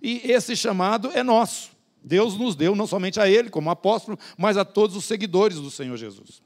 E 0.00 0.20
esse 0.24 0.54
chamado 0.56 1.10
é 1.14 1.22
nosso. 1.22 1.70
Deus 2.04 2.36
nos 2.36 2.54
deu 2.56 2.74
não 2.74 2.86
somente 2.86 3.20
a 3.20 3.28
ele 3.28 3.48
como 3.48 3.70
apóstolo, 3.70 4.18
mas 4.36 4.56
a 4.56 4.64
todos 4.64 4.96
os 4.96 5.04
seguidores 5.04 5.58
do 5.58 5.70
Senhor 5.70 5.96
Jesus. 5.96 6.42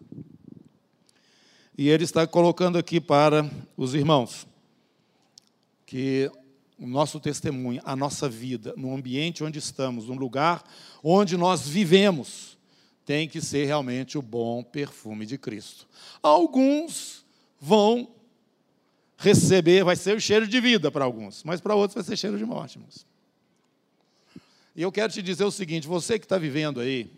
E 1.78 1.88
ele 1.88 2.04
está 2.04 2.26
colocando 2.26 2.78
aqui 2.78 3.00
para 3.00 3.50
os 3.76 3.94
irmãos 3.94 4.46
que 5.84 6.30
o 6.78 6.86
nosso 6.86 7.20
testemunho, 7.20 7.80
a 7.84 7.94
nossa 7.94 8.28
vida, 8.28 8.74
no 8.76 8.94
ambiente 8.94 9.44
onde 9.44 9.58
estamos, 9.58 10.08
no 10.08 10.14
lugar 10.14 10.64
onde 11.02 11.36
nós 11.36 11.66
vivemos, 11.68 12.56
tem 13.04 13.28
que 13.28 13.40
ser 13.40 13.66
realmente 13.66 14.16
o 14.16 14.22
bom 14.22 14.62
perfume 14.62 15.26
de 15.26 15.38
Cristo. 15.38 15.86
Alguns 16.22 17.24
vão 17.60 18.08
receber, 19.16 19.84
vai 19.84 19.96
ser 19.96 20.16
o 20.16 20.20
cheiro 20.20 20.46
de 20.46 20.60
vida 20.60 20.90
para 20.90 21.04
alguns, 21.04 21.44
mas 21.44 21.60
para 21.60 21.74
outros 21.74 21.94
vai 21.94 22.04
ser 22.04 22.16
cheiro 22.16 22.38
de 22.38 22.44
morte. 22.44 22.80
E 24.74 24.82
eu 24.82 24.90
quero 24.90 25.12
te 25.12 25.22
dizer 25.22 25.44
o 25.44 25.50
seguinte: 25.50 25.86
você 25.86 26.18
que 26.18 26.24
está 26.24 26.36
vivendo 26.36 26.80
aí, 26.80 27.10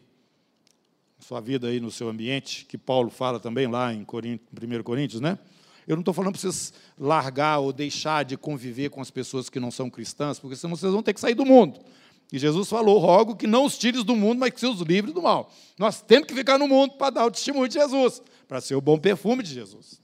sua 1.19 1.41
vida 1.41 1.69
aí 1.69 1.81
no 1.81 1.91
seu 1.91 2.09
ambiente, 2.09 2.65
que 2.65 2.79
Paulo 2.79 3.11
fala 3.11 3.41
também 3.41 3.67
lá 3.67 3.93
em 3.93 4.03
1 4.03 4.83
Coríntios, 4.83 5.21
né? 5.21 5.39
Eu 5.87 5.97
não 5.97 6.03
estou 6.03 6.13
falando 6.13 6.33
para 6.33 6.41
vocês 6.41 6.73
largar 6.99 7.59
ou 7.61 7.73
deixar 7.73 8.25
de 8.25 8.37
conviver 8.37 8.91
com 8.91 9.01
as 9.01 9.11
pessoas 9.11 9.49
que 9.49 9.59
não 9.59 9.71
são 9.71 9.89
cristãs, 9.89 10.39
porque 10.39 10.55
senão 10.55 10.77
vocês 10.77 10.93
vão 10.93 11.03
ter 11.03 11.15
que 11.15 11.21
sair 11.21 11.35
do 11.35 11.47
mundo. 11.47 11.81
E 12.31 12.39
Jesus 12.39 12.69
falou: 12.69 12.99
rogo 12.99 13.35
que 13.35 13.47
não 13.47 13.65
os 13.65 13.79
tires 13.79 14.05
do 14.05 14.15
mundo, 14.15 14.39
mas 14.39 14.51
que 14.53 14.67
os 14.67 14.81
livres 14.83 15.15
do 15.15 15.23
mal. 15.23 15.51
Nós 15.79 16.03
temos 16.03 16.29
que 16.29 16.35
ficar 16.35 16.59
no 16.59 16.69
mundo 16.69 16.95
para 16.95 17.11
dar 17.11 17.27
o 17.27 17.31
testemunho 17.31 17.69
de 17.69 17.75
Jesus, 17.75 18.23
para 18.47 18.61
ser 18.61 18.75
o 18.75 18.81
bom 18.81 18.99
perfume 18.99 19.43
de 19.43 19.55
Jesus, 19.55 20.01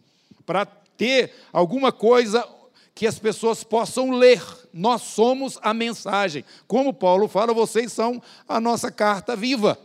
para 0.47 0.65
ter 0.65 1.33
alguma 1.53 1.93
coisa 1.93 2.49
que 2.95 3.07
as 3.07 3.19
pessoas 3.19 3.63
possam 3.63 4.11
ler. 4.11 4.43
Nós 4.73 5.03
somos 5.03 5.59
a 5.61 5.75
mensagem. 5.75 6.45
Como 6.67 6.95
Paulo 6.95 7.29
fala, 7.29 7.53
vocês 7.53 7.93
são 7.93 8.23
a 8.49 8.59
nossa 8.59 8.91
carta 8.91 9.37
viva. 9.37 9.79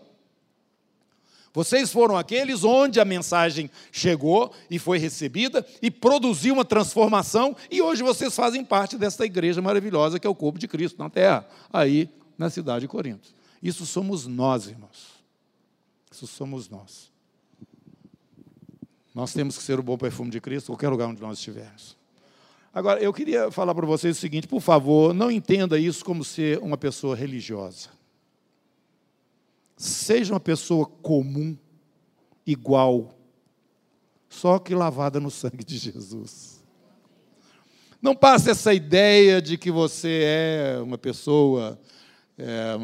Vocês 1.53 1.91
foram 1.91 2.15
aqueles 2.15 2.63
onde 2.63 2.99
a 2.99 3.05
mensagem 3.05 3.69
chegou 3.91 4.51
e 4.69 4.77
foi 4.77 4.97
recebida 4.97 5.65
e 5.81 5.89
produziu 5.89 6.53
uma 6.53 6.65
transformação, 6.65 7.55
e 7.71 7.81
hoje 7.81 8.03
vocês 8.03 8.35
fazem 8.35 8.63
parte 8.63 8.97
desta 8.97 9.25
igreja 9.25 9.61
maravilhosa 9.61 10.19
que 10.19 10.27
é 10.27 10.29
o 10.29 10.35
corpo 10.35 10.59
de 10.59 10.67
Cristo 10.67 10.99
na 10.99 11.09
terra, 11.09 11.47
aí 11.73 12.09
na 12.37 12.49
cidade 12.49 12.81
de 12.81 12.87
Corinto. 12.87 13.29
Isso 13.61 13.85
somos 13.85 14.27
nós, 14.27 14.67
irmãos. 14.67 15.19
Isso 16.11 16.27
somos 16.27 16.69
nós. 16.69 17.09
Nós 19.13 19.33
temos 19.33 19.57
que 19.57 19.63
ser 19.63 19.79
o 19.79 19.83
bom 19.83 19.97
perfume 19.97 20.29
de 20.29 20.39
Cristo, 20.39 20.67
qualquer 20.67 20.89
lugar 20.89 21.07
onde 21.07 21.21
nós 21.21 21.39
estivermos. 21.39 21.97
Agora, 22.73 23.01
eu 23.01 23.11
queria 23.11 23.51
falar 23.51 23.73
para 23.73 23.85
vocês 23.85 24.17
o 24.17 24.19
seguinte: 24.19 24.47
por 24.47 24.61
favor, 24.61 25.13
não 25.13 25.31
entenda 25.31 25.77
isso 25.77 26.05
como 26.05 26.23
ser 26.23 26.59
uma 26.59 26.77
pessoa 26.77 27.15
religiosa. 27.15 27.89
Seja 29.79 30.33
uma 30.33 30.41
pessoa 30.41 30.85
comum, 30.85 31.57
igual, 32.45 33.17
só 34.27 34.59
que 34.59 34.75
lavada 34.75 35.21
no 35.21 35.31
sangue 35.31 35.63
de 35.63 35.77
Jesus. 35.77 36.61
Não 38.01 38.13
passe 38.13 38.49
essa 38.49 38.73
ideia 38.73 39.41
de 39.41 39.57
que 39.57 39.71
você 39.71 40.23
é 40.25 40.81
uma 40.81 40.97
pessoa 40.97 41.79
é, 42.37 42.77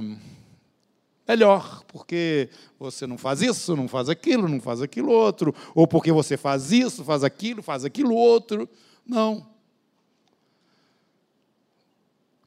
melhor, 1.27 1.83
porque 1.89 2.49
você 2.79 3.05
não 3.05 3.17
faz 3.17 3.41
isso, 3.41 3.75
não 3.75 3.89
faz 3.89 4.07
aquilo, 4.07 4.47
não 4.47 4.61
faz 4.61 4.81
aquilo 4.81 5.11
outro, 5.11 5.53
ou 5.75 5.85
porque 5.85 6.13
você 6.13 6.37
faz 6.37 6.71
isso, 6.71 7.03
faz 7.03 7.25
aquilo, 7.25 7.61
faz 7.61 7.83
aquilo 7.83 8.15
outro. 8.15 8.69
Não. 9.05 9.45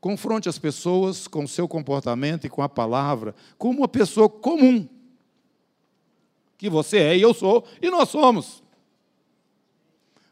Confronte 0.00 0.49
as 0.49 0.59
pessoas 0.59 1.26
com 1.26 1.45
o 1.45 1.49
seu 1.49 1.67
comportamento 1.67 2.47
e 2.47 2.50
com 2.50 2.62
a 2.62 2.69
palavra 2.69 3.35
como 3.57 3.78
uma 3.81 3.88
pessoa 3.88 4.28
comum. 4.28 4.88
Que 6.57 6.71
você 6.71 6.99
é 6.99 7.17
e 7.17 7.23
eu 7.23 7.35
sou 7.35 7.67
e 7.83 7.90
nós 7.90 8.09
somos. 8.09 8.62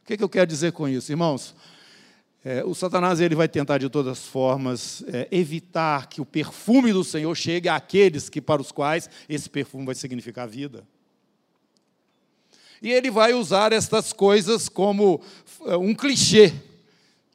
O 0.02 0.06
que, 0.06 0.14
é 0.14 0.16
que 0.16 0.22
eu 0.22 0.28
quero 0.28 0.46
dizer 0.46 0.72
com 0.72 0.88
isso, 0.88 1.10
irmãos? 1.10 1.54
É, 2.44 2.64
o 2.64 2.76
Satanás 2.76 3.18
ele 3.18 3.34
vai 3.34 3.48
tentar 3.48 3.78
de 3.78 3.88
todas 3.88 4.12
as 4.12 4.24
formas 4.24 5.02
é, 5.08 5.26
evitar 5.32 6.08
que 6.08 6.20
o 6.20 6.24
perfume 6.24 6.92
do 6.92 7.02
Senhor 7.02 7.34
chegue 7.34 7.68
àqueles 7.68 8.28
que 8.28 8.40
para 8.40 8.62
os 8.62 8.70
quais 8.70 9.10
esse 9.28 9.50
perfume 9.50 9.84
vai 9.84 9.96
significar 9.96 10.46
vida. 10.46 10.86
E 12.80 12.92
ele 12.92 13.10
vai 13.10 13.34
usar 13.34 13.72
estas 13.72 14.12
coisas 14.12 14.68
como 14.68 15.20
é, 15.62 15.76
um 15.76 15.92
clichê. 15.92 16.54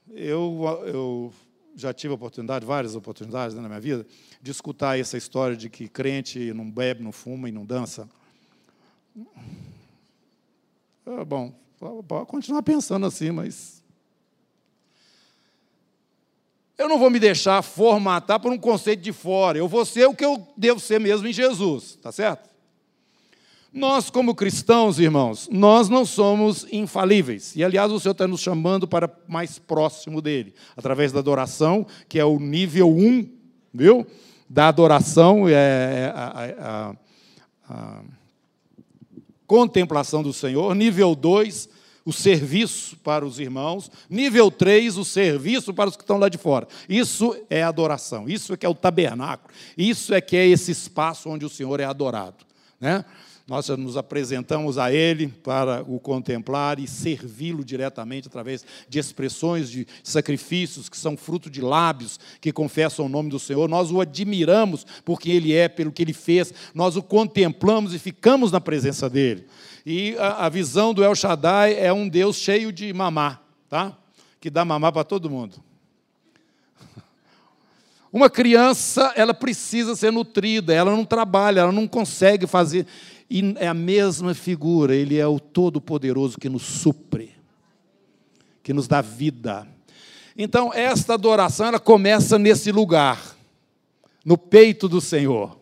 Eu, 0.09 0.63
eu 0.85 1.33
já 1.81 1.93
tive 1.93 2.13
oportunidade, 2.13 2.65
várias 2.65 2.95
oportunidades 2.95 3.55
né, 3.55 3.61
na 3.61 3.67
minha 3.67 3.79
vida, 3.79 4.05
de 4.41 4.51
escutar 4.51 4.99
essa 4.99 5.17
história 5.17 5.55
de 5.55 5.69
que 5.69 5.87
crente 5.87 6.53
não 6.53 6.69
bebe, 6.69 7.03
não 7.03 7.11
fuma 7.11 7.49
e 7.49 7.51
não 7.51 7.65
dança. 7.65 8.07
É, 11.05 11.25
bom, 11.25 11.53
pode 12.07 12.27
continuar 12.27 12.61
pensando 12.61 13.05
assim, 13.05 13.31
mas. 13.31 13.81
Eu 16.77 16.87
não 16.87 16.97
vou 16.97 17.09
me 17.09 17.19
deixar 17.19 17.61
formatar 17.61 18.39
por 18.39 18.51
um 18.51 18.57
conceito 18.57 19.01
de 19.01 19.11
fora. 19.11 19.57
Eu 19.57 19.67
vou 19.67 19.85
ser 19.85 20.05
o 20.07 20.15
que 20.15 20.25
eu 20.25 20.47
devo 20.57 20.79
ser 20.79 20.99
mesmo 20.99 21.27
em 21.27 21.33
Jesus, 21.33 21.95
tá 22.01 22.11
certo? 22.11 22.50
Nós, 23.73 24.09
como 24.09 24.35
cristãos, 24.35 24.99
irmãos, 24.99 25.47
nós 25.49 25.87
não 25.87 26.05
somos 26.05 26.65
infalíveis. 26.71 27.55
E, 27.55 27.63
aliás, 27.63 27.89
o 27.89 27.99
Senhor 27.99 28.11
está 28.11 28.27
nos 28.27 28.41
chamando 28.41 28.85
para 28.85 29.09
mais 29.27 29.57
próximo 29.57 30.21
dele, 30.21 30.53
através 30.75 31.13
da 31.13 31.19
adoração, 31.19 31.87
que 32.09 32.19
é 32.19 32.25
o 32.25 32.37
nível 32.37 32.89
1, 32.89 33.07
um, 33.07 33.29
viu? 33.73 34.05
Da 34.49 34.67
adoração, 34.67 35.47
é, 35.47 35.53
é 35.53 36.13
a, 36.13 36.55
a, 36.59 36.95
a 37.69 38.01
contemplação 39.47 40.21
do 40.21 40.33
Senhor. 40.33 40.75
Nível 40.75 41.15
2, 41.15 41.69
o 42.05 42.11
serviço 42.11 42.97
para 42.97 43.25
os 43.25 43.39
irmãos. 43.39 43.89
Nível 44.09 44.51
3, 44.51 44.97
o 44.97 45.05
serviço 45.05 45.73
para 45.73 45.89
os 45.89 45.95
que 45.95 46.03
estão 46.03 46.17
lá 46.17 46.27
de 46.27 46.37
fora. 46.37 46.67
Isso 46.89 47.33
é 47.49 47.63
adoração, 47.63 48.27
isso 48.27 48.53
é 48.53 48.57
que 48.57 48.65
é 48.65 48.69
o 48.69 48.75
tabernáculo, 48.75 49.53
isso 49.77 50.13
é 50.13 50.19
que 50.19 50.35
é 50.35 50.45
esse 50.45 50.71
espaço 50.71 51.29
onde 51.29 51.45
o 51.45 51.49
Senhor 51.49 51.79
é 51.79 51.85
adorado. 51.85 52.45
Né? 52.79 53.05
Nós 53.51 53.67
nos 53.67 53.97
apresentamos 53.97 54.77
a 54.77 54.93
Ele 54.93 55.27
para 55.27 55.83
o 55.85 55.99
contemplar 55.99 56.79
e 56.79 56.87
servi-lo 56.87 57.65
diretamente 57.65 58.29
através 58.29 58.65
de 58.87 58.97
expressões 58.97 59.69
de 59.69 59.85
sacrifícios 60.01 60.87
que 60.87 60.95
são 60.95 61.17
fruto 61.17 61.49
de 61.49 61.59
lábios 61.59 62.17
que 62.39 62.53
confessam 62.53 63.07
o 63.07 63.09
nome 63.09 63.29
do 63.29 63.37
Senhor. 63.37 63.67
Nós 63.67 63.91
o 63.91 63.99
admiramos 63.99 64.85
por 65.03 65.19
quem 65.19 65.33
Ele 65.33 65.53
é, 65.53 65.67
pelo 65.67 65.91
que 65.91 66.01
Ele 66.01 66.13
fez, 66.13 66.53
nós 66.73 66.95
o 66.95 67.03
contemplamos 67.03 67.93
e 67.93 67.99
ficamos 67.99 68.53
na 68.53 68.61
presença 68.61 69.09
dEle. 69.09 69.45
E 69.85 70.15
a, 70.17 70.45
a 70.45 70.49
visão 70.49 70.93
do 70.93 71.03
El 71.03 71.13
Shaddai 71.13 71.77
é 71.77 71.91
um 71.91 72.07
Deus 72.07 72.37
cheio 72.37 72.71
de 72.71 72.93
mamá, 72.93 73.41
tá? 73.67 73.97
que 74.39 74.49
dá 74.49 74.63
mamá 74.63 74.93
para 74.93 75.03
todo 75.03 75.29
mundo. 75.29 75.61
Uma 78.11 78.29
criança, 78.29 79.13
ela 79.15 79.33
precisa 79.33 79.95
ser 79.95 80.11
nutrida, 80.11 80.73
ela 80.73 80.91
não 80.91 81.05
trabalha, 81.05 81.61
ela 81.61 81.71
não 81.71 81.87
consegue 81.87 82.45
fazer. 82.45 82.85
E 83.29 83.55
é 83.57 83.67
a 83.67 83.73
mesma 83.73 84.33
figura, 84.33 84.93
ele 84.93 85.17
é 85.17 85.25
o 85.25 85.39
Todo-Poderoso 85.39 86.37
que 86.37 86.49
nos 86.49 86.63
supre, 86.63 87.33
que 88.61 88.73
nos 88.73 88.87
dá 88.87 88.99
vida. 88.99 89.65
Então, 90.37 90.73
esta 90.73 91.13
adoração 91.13 91.67
ela 91.67 91.79
começa 91.79 92.37
nesse 92.37 92.71
lugar, 92.71 93.35
no 94.25 94.37
peito 94.37 94.89
do 94.89 94.99
Senhor. 94.99 95.60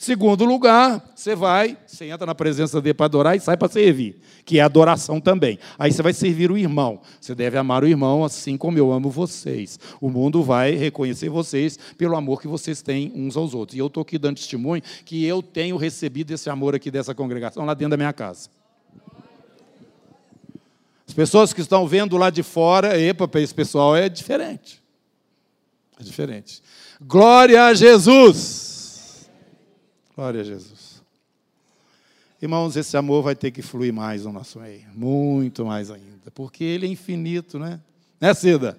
Segundo 0.00 0.46
lugar, 0.46 1.12
você 1.14 1.34
vai, 1.34 1.76
você 1.86 2.06
entra 2.06 2.24
na 2.24 2.34
presença 2.34 2.80
dele 2.80 2.94
para 2.94 3.04
adorar 3.04 3.36
e 3.36 3.40
sai 3.40 3.54
para 3.54 3.68
servir, 3.68 4.18
que 4.46 4.58
é 4.58 4.62
adoração 4.62 5.20
também. 5.20 5.58
Aí 5.78 5.92
você 5.92 6.00
vai 6.00 6.14
servir 6.14 6.50
o 6.50 6.56
irmão. 6.56 7.02
Você 7.20 7.34
deve 7.34 7.58
amar 7.58 7.84
o 7.84 7.86
irmão 7.86 8.24
assim 8.24 8.56
como 8.56 8.78
eu 8.78 8.90
amo 8.90 9.10
vocês. 9.10 9.78
O 10.00 10.08
mundo 10.08 10.42
vai 10.42 10.70
reconhecer 10.70 11.28
vocês 11.28 11.78
pelo 11.98 12.16
amor 12.16 12.40
que 12.40 12.48
vocês 12.48 12.80
têm 12.80 13.12
uns 13.14 13.36
aos 13.36 13.52
outros. 13.52 13.76
E 13.76 13.78
eu 13.78 13.88
estou 13.88 14.00
aqui 14.00 14.16
dando 14.16 14.36
testemunho 14.36 14.82
que 15.04 15.22
eu 15.26 15.42
tenho 15.42 15.76
recebido 15.76 16.30
esse 16.30 16.48
amor 16.48 16.74
aqui 16.74 16.90
dessa 16.90 17.14
congregação 17.14 17.66
lá 17.66 17.74
dentro 17.74 17.90
da 17.90 17.98
minha 17.98 18.14
casa. 18.14 18.48
As 21.06 21.12
pessoas 21.12 21.52
que 21.52 21.60
estão 21.60 21.86
vendo 21.86 22.16
lá 22.16 22.30
de 22.30 22.42
fora, 22.42 22.98
epa, 22.98 23.28
esse 23.38 23.54
pessoal 23.54 23.94
é 23.94 24.08
diferente. 24.08 24.82
É 26.00 26.02
diferente. 26.02 26.62
Glória 27.02 27.66
a 27.66 27.74
Jesus! 27.74 28.69
Glória 30.14 30.40
a 30.40 30.44
Jesus. 30.44 31.02
Irmãos, 32.40 32.74
esse 32.76 32.96
amor 32.96 33.22
vai 33.22 33.34
ter 33.34 33.50
que 33.50 33.60
fluir 33.60 33.92
mais 33.92 34.24
no 34.24 34.32
nosso 34.32 34.58
meio, 34.60 34.86
muito 34.94 35.64
mais 35.64 35.90
ainda, 35.90 36.30
porque 36.34 36.64
ele 36.64 36.86
é 36.86 36.88
infinito, 36.88 37.58
né? 37.58 37.80
Né, 38.18 38.32
Cida? 38.32 38.78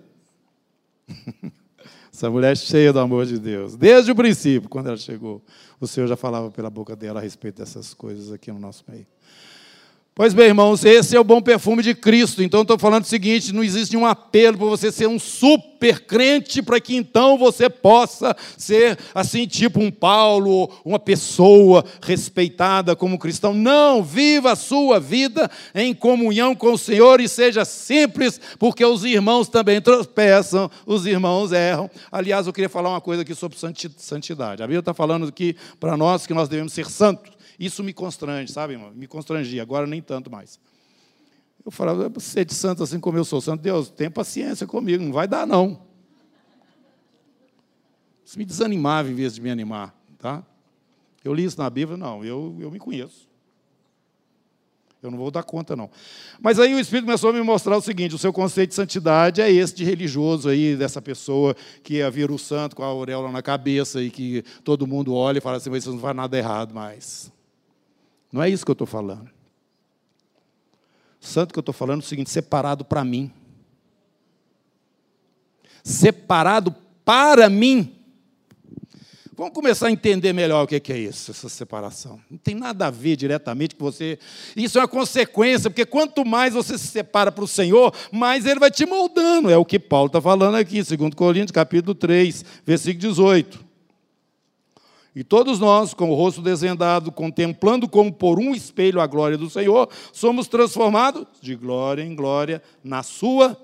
Essa 2.11 2.29
mulher 2.29 2.51
é 2.51 2.55
cheia 2.55 2.91
do 2.91 2.99
amor 2.99 3.25
de 3.25 3.39
Deus. 3.39 3.75
Desde 3.75 4.11
o 4.11 4.15
princípio, 4.15 4.67
quando 4.67 4.87
ela 4.87 4.97
chegou, 4.97 5.41
o 5.79 5.87
Senhor 5.87 6.07
já 6.07 6.17
falava 6.17 6.51
pela 6.51 6.69
boca 6.69 6.95
dela 6.95 7.19
a 7.19 7.23
respeito 7.23 7.57
dessas 7.57 7.93
coisas 7.93 8.31
aqui 8.31 8.51
no 8.51 8.59
nosso 8.59 8.83
meio. 8.87 9.07
Pois 10.13 10.33
bem, 10.33 10.47
irmãos, 10.47 10.83
esse 10.83 11.15
é 11.15 11.19
o 11.21 11.23
bom 11.23 11.41
perfume 11.41 11.81
de 11.81 11.95
Cristo. 11.95 12.43
Então, 12.43 12.63
estou 12.63 12.77
falando 12.77 13.05
o 13.05 13.07
seguinte: 13.07 13.53
não 13.53 13.63
existe 13.63 13.95
um 13.95 14.05
apelo 14.05 14.57
para 14.57 14.67
você 14.67 14.91
ser 14.91 15.07
um 15.07 15.17
super 15.17 16.01
crente, 16.01 16.61
para 16.61 16.81
que 16.81 16.93
então 16.97 17.37
você 17.37 17.69
possa 17.69 18.35
ser 18.57 18.99
assim, 19.15 19.47
tipo 19.47 19.79
um 19.79 19.89
Paulo, 19.89 20.69
uma 20.83 20.99
pessoa 20.99 21.85
respeitada 22.01 22.93
como 22.93 23.17
cristão. 23.17 23.53
Não, 23.53 24.03
viva 24.03 24.51
a 24.51 24.55
sua 24.57 24.99
vida 24.99 25.49
em 25.73 25.93
comunhão 25.93 26.53
com 26.53 26.73
o 26.73 26.77
Senhor 26.77 27.21
e 27.21 27.29
seja 27.29 27.63
simples, 27.63 28.39
porque 28.59 28.83
os 28.83 29.05
irmãos 29.05 29.47
também 29.47 29.79
tropeçam, 29.79 30.69
os 30.85 31.05
irmãos 31.05 31.53
erram. 31.53 31.89
Aliás, 32.11 32.47
eu 32.47 32.53
queria 32.53 32.67
falar 32.67 32.89
uma 32.89 33.01
coisa 33.01 33.21
aqui 33.21 33.33
sobre 33.33 33.57
santidade. 33.95 34.61
A 34.61 34.67
Bíblia 34.67 34.79
está 34.79 34.93
falando 34.93 35.29
aqui 35.29 35.55
para 35.79 35.95
nós 35.95 36.27
que 36.27 36.33
nós 36.33 36.49
devemos 36.49 36.73
ser 36.73 36.89
santos. 36.89 37.39
Isso 37.61 37.83
me 37.83 37.93
constrange, 37.93 38.51
sabe, 38.51 38.73
irmão? 38.73 38.91
Me 38.91 39.05
constrangia, 39.05 39.61
agora 39.61 39.85
nem 39.85 40.01
tanto 40.01 40.31
mais. 40.31 40.59
Eu 41.63 41.69
falava, 41.69 42.09
você 42.09 42.39
é 42.39 42.43
de 42.43 42.55
santo 42.55 42.81
assim 42.81 42.99
como 42.99 43.19
eu 43.19 43.23
sou 43.23 43.39
santo, 43.39 43.61
Deus, 43.61 43.91
tenha 43.91 44.09
paciência 44.09 44.65
comigo, 44.65 45.03
não 45.03 45.11
vai 45.13 45.27
dar, 45.27 45.45
não. 45.45 45.79
Isso 48.25 48.39
me 48.39 48.45
desanimava 48.45 49.11
em 49.11 49.13
vez 49.13 49.35
de 49.35 49.41
me 49.41 49.51
animar, 49.51 49.95
tá? 50.17 50.43
Eu 51.23 51.35
li 51.35 51.43
isso 51.43 51.59
na 51.59 51.69
Bíblia, 51.69 51.95
não, 51.95 52.25
eu, 52.25 52.57
eu 52.59 52.71
me 52.71 52.79
conheço. 52.79 53.29
Eu 54.99 55.11
não 55.11 55.17
vou 55.19 55.29
dar 55.29 55.43
conta, 55.43 55.75
não. 55.75 55.87
Mas 56.41 56.57
aí 56.57 56.73
o 56.73 56.79
Espírito 56.79 57.05
começou 57.05 57.29
a 57.29 57.33
me 57.33 57.43
mostrar 57.43 57.77
o 57.77 57.81
seguinte: 57.81 58.15
o 58.15 58.19
seu 58.19 58.33
conceito 58.33 58.69
de 58.69 58.75
santidade 58.75 59.39
é 59.39 59.51
esse 59.51 59.75
de 59.75 59.83
religioso 59.83 60.49
aí, 60.49 60.75
dessa 60.75 61.01
pessoa 61.01 61.55
que 61.83 61.95
ia 61.95 62.09
vir 62.09 62.31
o 62.31 62.39
santo 62.39 62.75
com 62.75 62.81
a 62.81 62.87
auréola 62.87 63.31
na 63.31 63.41
cabeça 63.43 64.01
e 64.01 64.09
que 64.09 64.43
todo 64.63 64.87
mundo 64.87 65.13
olha 65.13 65.37
e 65.37 65.41
fala 65.41 65.57
assim, 65.57 65.69
mas 65.69 65.83
isso 65.83 65.93
não 65.93 65.99
faz 65.99 66.15
nada 66.15 66.35
errado 66.35 66.73
mais. 66.73 67.31
Não 68.31 68.41
é 68.41 68.49
isso 68.49 68.63
que 68.63 68.71
eu 68.71 68.73
estou 68.73 68.87
falando. 68.87 69.29
Santo 71.19 71.53
que 71.53 71.59
eu 71.59 71.61
estou 71.61 71.73
falando 71.73 72.01
é 72.01 72.03
o 72.03 72.07
seguinte: 72.07 72.29
separado 72.29 72.85
para 72.85 73.03
mim. 73.03 73.31
Separado 75.83 76.75
para 77.03 77.49
mim. 77.49 77.95
Vamos 79.41 79.55
começar 79.55 79.87
a 79.87 79.91
entender 79.91 80.33
melhor 80.33 80.63
o 80.63 80.67
que 80.67 80.93
é 80.93 80.97
isso, 80.97 81.31
essa 81.31 81.49
separação. 81.49 82.19
Não 82.29 82.37
tem 82.37 82.53
nada 82.53 82.87
a 82.87 82.91
ver 82.91 83.15
diretamente 83.15 83.75
com 83.75 83.85
você. 83.85 84.19
Isso 84.55 84.77
é 84.77 84.81
uma 84.81 84.87
consequência, 84.87 85.69
porque 85.69 85.85
quanto 85.85 86.23
mais 86.23 86.53
você 86.53 86.77
se 86.77 86.87
separa 86.87 87.31
para 87.31 87.43
o 87.43 87.47
Senhor, 87.47 87.91
mais 88.11 88.45
Ele 88.45 88.59
vai 88.59 88.69
te 88.69 88.85
moldando. 88.85 89.49
É 89.49 89.57
o 89.57 89.65
que 89.65 89.79
Paulo 89.79 90.07
está 90.07 90.21
falando 90.21 90.55
aqui, 90.55 90.83
2 90.83 91.15
Coríntios, 91.15 91.51
capítulo 91.51 91.95
3, 91.95 92.45
versículo 92.63 92.99
18. 92.99 93.70
E 95.13 95.23
todos 95.23 95.59
nós, 95.59 95.93
com 95.93 96.09
o 96.09 96.15
rosto 96.15 96.41
desvendado, 96.41 97.11
contemplando 97.11 97.87
como 97.87 98.13
por 98.13 98.39
um 98.39 98.55
espelho 98.55 99.01
a 99.01 99.07
glória 99.07 99.37
do 99.37 99.49
Senhor, 99.49 99.89
somos 100.13 100.47
transformados 100.47 101.25
de 101.41 101.53
glória 101.55 102.01
em 102.01 102.15
glória 102.15 102.61
na 102.83 103.03
sua 103.03 103.57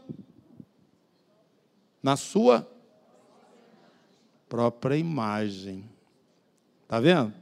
na 2.04 2.16
sua 2.16 2.68
própria 4.48 4.96
imagem. 4.96 5.84
Está 6.84 7.00
vendo? 7.00 7.34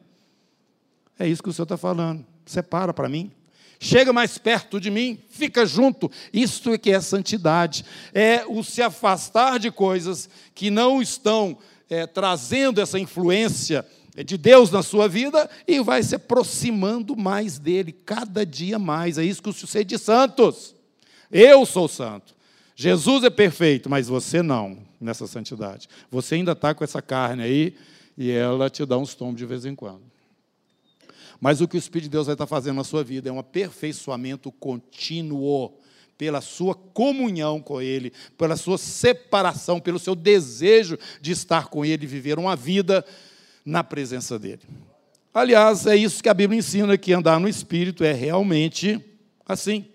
É 1.20 1.28
isso 1.28 1.44
que 1.44 1.50
o 1.50 1.54
Senhor 1.54 1.66
está 1.66 1.78
falando. 1.78 2.26
Separa 2.46 2.94
para 2.94 3.10
mim. 3.10 3.32
Chega 3.80 4.14
mais 4.14 4.38
perto 4.38 4.80
de 4.80 4.90
mim, 4.90 5.20
fica 5.30 5.66
junto. 5.66 6.10
Isto 6.32 6.72
é 6.72 6.78
que 6.78 6.92
é 6.92 7.00
santidade. 7.02 7.86
É 8.14 8.46
o 8.48 8.64
se 8.64 8.82
afastar 8.82 9.60
de 9.60 9.70
coisas 9.70 10.30
que 10.54 10.72
não 10.72 11.02
estão 11.02 11.58
é, 11.90 12.06
trazendo 12.08 12.82
essa 12.82 13.00
influência 13.00 13.86
de 14.26 14.38
Deus 14.38 14.72
na 14.72 14.82
sua 14.82 15.08
vida 15.08 15.50
e 15.68 15.80
vai 15.82 16.02
se 16.02 16.16
aproximando 16.16 17.16
mais 17.16 17.60
dele, 17.60 17.92
cada 17.92 18.46
dia 18.46 18.80
mais. 18.80 19.18
É 19.18 19.24
isso 19.24 19.42
que 19.42 19.50
o 19.50 19.54
Senhor 19.54 19.84
de 19.84 19.98
santos. 19.98 20.76
Eu 21.32 21.66
sou 21.66 21.88
santo. 21.88 22.34
Jesus 22.76 23.24
é 23.24 23.30
perfeito, 23.30 23.90
mas 23.90 24.08
você 24.08 24.42
não, 24.42 24.78
nessa 25.00 25.28
santidade. 25.28 25.88
Você 26.12 26.36
ainda 26.36 26.52
está 26.52 26.74
com 26.74 26.84
essa 26.84 27.02
carne 27.02 27.44
aí 27.44 27.76
e 28.18 28.32
ela 28.32 28.70
te 28.70 28.86
dá 28.86 28.98
uns 28.98 29.16
tombos 29.16 29.38
de 29.38 29.46
vez 29.46 29.66
em 29.66 29.76
quando. 29.76 30.04
Mas 31.40 31.62
o 31.62 31.68
que 31.68 31.76
o 31.76 31.80
Espírito 31.80 32.06
de 32.06 32.10
Deus 32.12 32.28
vai 32.28 32.36
estar 32.36 32.48
fazendo 32.48 32.78
na 32.78 32.84
sua 32.84 33.04
vida 33.04 33.30
é 33.30 33.32
um 33.32 33.40
aperfeiçoamento 33.40 34.52
contínuo 34.52 35.74
pela 36.18 36.42
sua 36.42 36.74
comunhão 36.74 37.62
com 37.62 37.82
Ele, 37.82 38.12
pela 38.38 38.56
sua 38.56 38.78
separação, 38.78 39.80
pelo 39.80 40.00
seu 40.00 40.16
desejo 40.16 40.98
de 41.22 41.32
estar 41.32 41.68
com 41.68 41.86
Ele 41.86 42.08
viver 42.08 42.40
uma 42.40 42.56
vida 42.56 43.06
na 43.66 43.84
presença 43.84 44.40
dEle. 44.40 44.62
Aliás, 45.34 45.86
é 45.86 45.96
isso 45.96 46.24
que 46.24 46.30
a 46.30 46.34
Bíblia 46.34 46.60
ensina, 46.60 46.98
que 46.98 47.12
andar 47.12 47.40
no 47.40 47.50
Espírito 47.50 48.04
é 48.04 48.14
realmente 48.14 49.04
assim. 49.46 49.86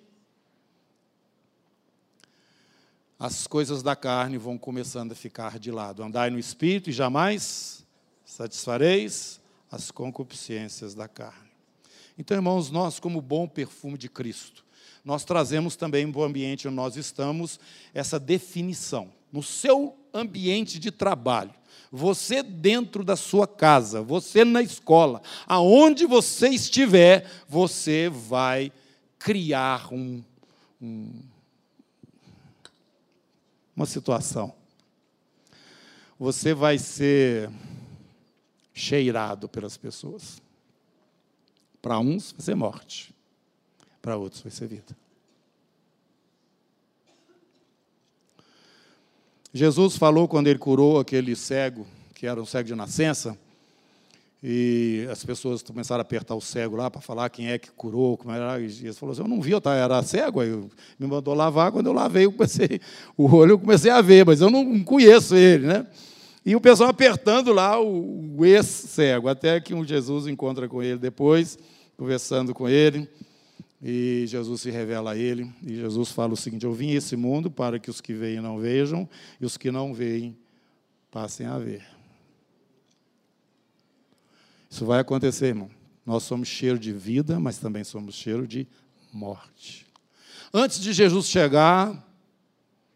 as 3.20 3.46
coisas 3.46 3.82
da 3.82 3.94
carne 3.94 4.38
vão 4.38 4.56
começando 4.56 5.12
a 5.12 5.14
ficar 5.14 5.58
de 5.58 5.70
lado. 5.70 6.02
Andai 6.02 6.30
no 6.30 6.38
espírito 6.38 6.88
e 6.88 6.92
jamais 6.92 7.84
satisfareis 8.24 9.38
as 9.70 9.90
concupiscências 9.90 10.94
da 10.94 11.06
carne. 11.06 11.50
Então, 12.16 12.34
irmãos, 12.34 12.70
nós, 12.70 12.98
como 12.98 13.20
bom 13.20 13.46
perfume 13.46 13.98
de 13.98 14.08
Cristo, 14.08 14.64
nós 15.04 15.25
trazemos 15.25 15.76
também 15.76 16.11
para 16.11 16.21
o 16.21 16.25
ambiente 16.25 16.69
onde 16.69 16.76
nós 16.76 16.97
estamos 16.97 17.59
essa 17.95 18.19
definição. 18.19 19.11
No 19.33 19.42
seu 19.42 19.97
ambiente 20.12 20.78
de 20.78 20.90
trabalho, 20.90 21.54
você 21.90 22.42
dentro 22.42 23.02
da 23.02 23.16
sua 23.16 23.47
casa, 23.47 24.02
você 24.02 24.45
na 24.45 24.62
escola, 24.62 25.23
aonde 25.47 26.07
você 26.07 26.49
estiver, 26.49 27.28
você 27.49 28.09
vai 28.09 28.73
criar 29.19 29.92
um, 29.92 30.23
um 30.80 31.11
uma 33.80 33.87
situação. 33.87 34.52
Você 36.19 36.52
vai 36.52 36.76
ser 36.76 37.50
cheirado 38.75 39.49
pelas 39.49 39.78
pessoas. 39.78 40.42
Para 41.80 41.99
uns 41.99 42.33
vai 42.33 42.42
ser 42.42 42.54
morte, 42.54 43.14
para 44.00 44.16
outros 44.16 44.42
vai 44.42 44.50
ser 44.50 44.66
vida. 44.66 44.97
Jesus 49.52 49.97
falou 49.97 50.28
quando 50.28 50.47
ele 50.47 50.58
curou 50.58 51.00
aquele 51.00 51.34
cego, 51.34 51.86
que 52.15 52.26
era 52.26 52.41
um 52.41 52.47
cego 52.47 52.69
de 52.69 52.75
nascença, 52.75 53.36
e 54.43 55.06
as 55.10 55.23
pessoas 55.23 55.63
começaram 55.63 56.00
a 56.00 56.02
apertar 56.02 56.34
o 56.34 56.41
cego 56.41 56.75
lá 56.75 56.91
para 56.91 57.00
falar 57.00 57.28
quem 57.28 57.50
é 57.50 57.58
que 57.58 57.71
curou, 57.73 58.17
como 58.17 58.32
era. 58.32 58.58
E 58.58 58.65
ele 58.65 58.93
falou 58.95 59.13
assim: 59.13 59.21
Eu 59.21 59.28
não 59.28 59.41
vi, 59.41 59.50
eu 59.50 59.60
era 59.67 60.02
cego. 60.02 60.41
Aí 60.41 60.49
me 60.99 61.06
mandou 61.06 61.34
lavar. 61.34 61.71
Quando 61.71 61.86
eu 61.86 61.93
lavei, 61.93 62.25
eu 62.25 62.32
comecei, 62.32 62.80
o 63.19 63.30
olho 63.34 63.52
eu 63.52 63.58
comecei 63.58 63.91
a 63.91 64.00
ver, 64.00 64.25
mas 64.25 64.41
eu 64.41 64.49
não 64.49 64.82
conheço 64.82 65.36
ele, 65.36 65.67
né? 65.67 65.86
E 66.45 66.56
o 66.56 66.60
pessoal 66.60 66.89
apertando 66.89 67.52
lá 67.52 67.78
o, 67.78 68.34
o 68.39 68.47
ex-cego, 68.47 69.28
até 69.28 69.60
que 69.60 69.75
um 69.75 69.84
Jesus 69.84 70.26
encontra 70.26 70.67
com 70.67 70.82
ele 70.82 70.99
depois, 70.99 71.58
conversando 71.99 72.54
com 72.54 72.67
ele. 72.67 73.06
E 73.82 74.25
Jesus 74.26 74.60
se 74.60 74.71
revela 74.71 75.12
a 75.12 75.16
ele. 75.16 75.50
E 75.62 75.76
Jesus 75.76 76.10
fala 76.10 76.34
o 76.34 76.36
seguinte: 76.36 76.64
Eu 76.64 76.73
vim 76.73 76.90
a 76.90 76.95
esse 76.95 77.16
mundo 77.16 77.50
para 77.50 77.78
que 77.78 77.90
os 77.90 78.00
que 78.00 78.12
veem 78.12 78.40
não 78.40 78.58
vejam, 78.58 79.08
e 79.40 79.47
os 79.47 79.56
que 79.56 79.71
não 79.71 79.95
veem 79.95 80.36
passem 81.10 81.47
a 81.47 81.58
ver. 81.58 81.86
Isso 84.69 84.84
vai 84.84 85.00
acontecer, 85.00 85.47
irmão. 85.47 85.71
Nós 86.04 86.23
somos 86.23 86.49
cheiro 86.49 86.78
de 86.78 86.93
vida, 86.93 87.40
mas 87.40 87.58
também 87.58 87.84
somos 87.84 88.14
cheiro 88.14 88.47
de 88.47 88.66
morte. 89.12 89.86
Antes 90.52 90.80
de 90.80 90.93
Jesus 90.93 91.26
chegar, 91.26 92.06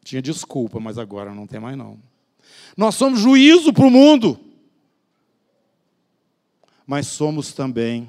tinha 0.03 0.20
desculpa, 0.20 0.79
mas 0.79 0.99
agora 0.99 1.35
não 1.35 1.47
tem 1.47 1.59
mais 1.61 1.77
não. 1.77 1.99
Nós 2.77 2.94
somos 2.94 3.20
juízo 3.20 3.73
para 3.73 3.87
o 3.87 3.90
mundo, 3.90 4.38
mas 6.87 7.07
somos 7.07 7.53
também 7.53 8.09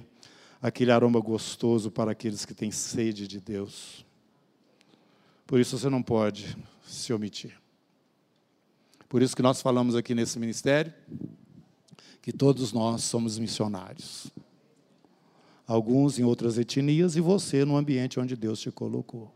aquele 0.66 0.92
aroma 0.92 1.20
gostoso 1.20 1.92
para 1.92 2.12
aqueles 2.12 2.44
que 2.44 2.54
têm 2.56 2.72
sede 2.72 3.28
de 3.28 3.40
Deus. 3.40 4.04
Por 5.46 5.60
isso 5.60 5.78
você 5.78 5.90
não 5.90 6.02
pode 6.02 6.58
se 6.84 7.14
omitir. 7.14 7.54
Por 9.08 9.22
isso 9.22 9.36
que 9.36 9.44
nós 9.44 9.62
falamos 9.62 9.96
aqui 9.96 10.16
nesse 10.16 10.40
ministério 10.40 10.92
que 12.20 12.34
todos 12.34 12.74
nós 12.74 13.04
somos 13.04 13.38
missionários. 13.38 14.32
Alguns 15.68 16.18
em 16.18 16.24
outras 16.24 16.58
etnias 16.58 17.16
e 17.16 17.22
você 17.22 17.64
no 17.64 17.78
ambiente 17.78 18.20
onde 18.20 18.36
Deus 18.36 18.60
te 18.60 18.72
colocou. 18.72 19.32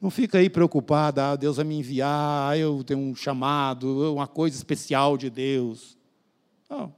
Não 0.00 0.08
fica 0.08 0.38
aí 0.38 0.48
preocupado, 0.48 1.20
ah, 1.20 1.34
Deus 1.34 1.56
vai 1.56 1.64
me 1.64 1.76
enviar, 1.76 2.52
ah, 2.52 2.56
eu 2.56 2.84
tenho 2.84 3.00
um 3.00 3.16
chamado, 3.16 4.14
uma 4.14 4.28
coisa 4.28 4.56
especial 4.56 5.18
de 5.18 5.30
Deus. 5.30 5.98
Não. 6.70 6.94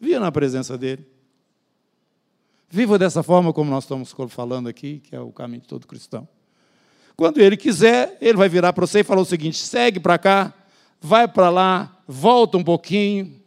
Viva 0.00 0.20
na 0.20 0.30
presença 0.30 0.78
dEle. 0.78 1.17
Viva 2.70 2.98
dessa 2.98 3.22
forma 3.22 3.52
como 3.52 3.70
nós 3.70 3.84
estamos 3.84 4.14
falando 4.28 4.68
aqui, 4.68 5.00
que 5.00 5.16
é 5.16 5.20
o 5.20 5.32
caminho 5.32 5.62
de 5.62 5.68
todo 5.68 5.86
cristão. 5.86 6.28
Quando 7.16 7.38
Ele 7.40 7.56
quiser, 7.56 8.16
Ele 8.20 8.36
vai 8.36 8.48
virar 8.48 8.72
para 8.72 8.86
você 8.86 9.00
e 9.00 9.04
falar 9.04 9.22
o 9.22 9.24
seguinte: 9.24 9.58
segue 9.58 9.98
para 9.98 10.18
cá, 10.18 10.54
vai 11.00 11.26
para 11.26 11.50
lá, 11.50 12.02
volta 12.06 12.56
um 12.58 12.64
pouquinho, 12.64 13.38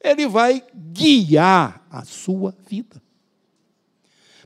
ele 0.00 0.26
vai 0.26 0.62
guiar 0.74 1.84
a 1.90 2.04
sua 2.04 2.54
vida. 2.68 3.02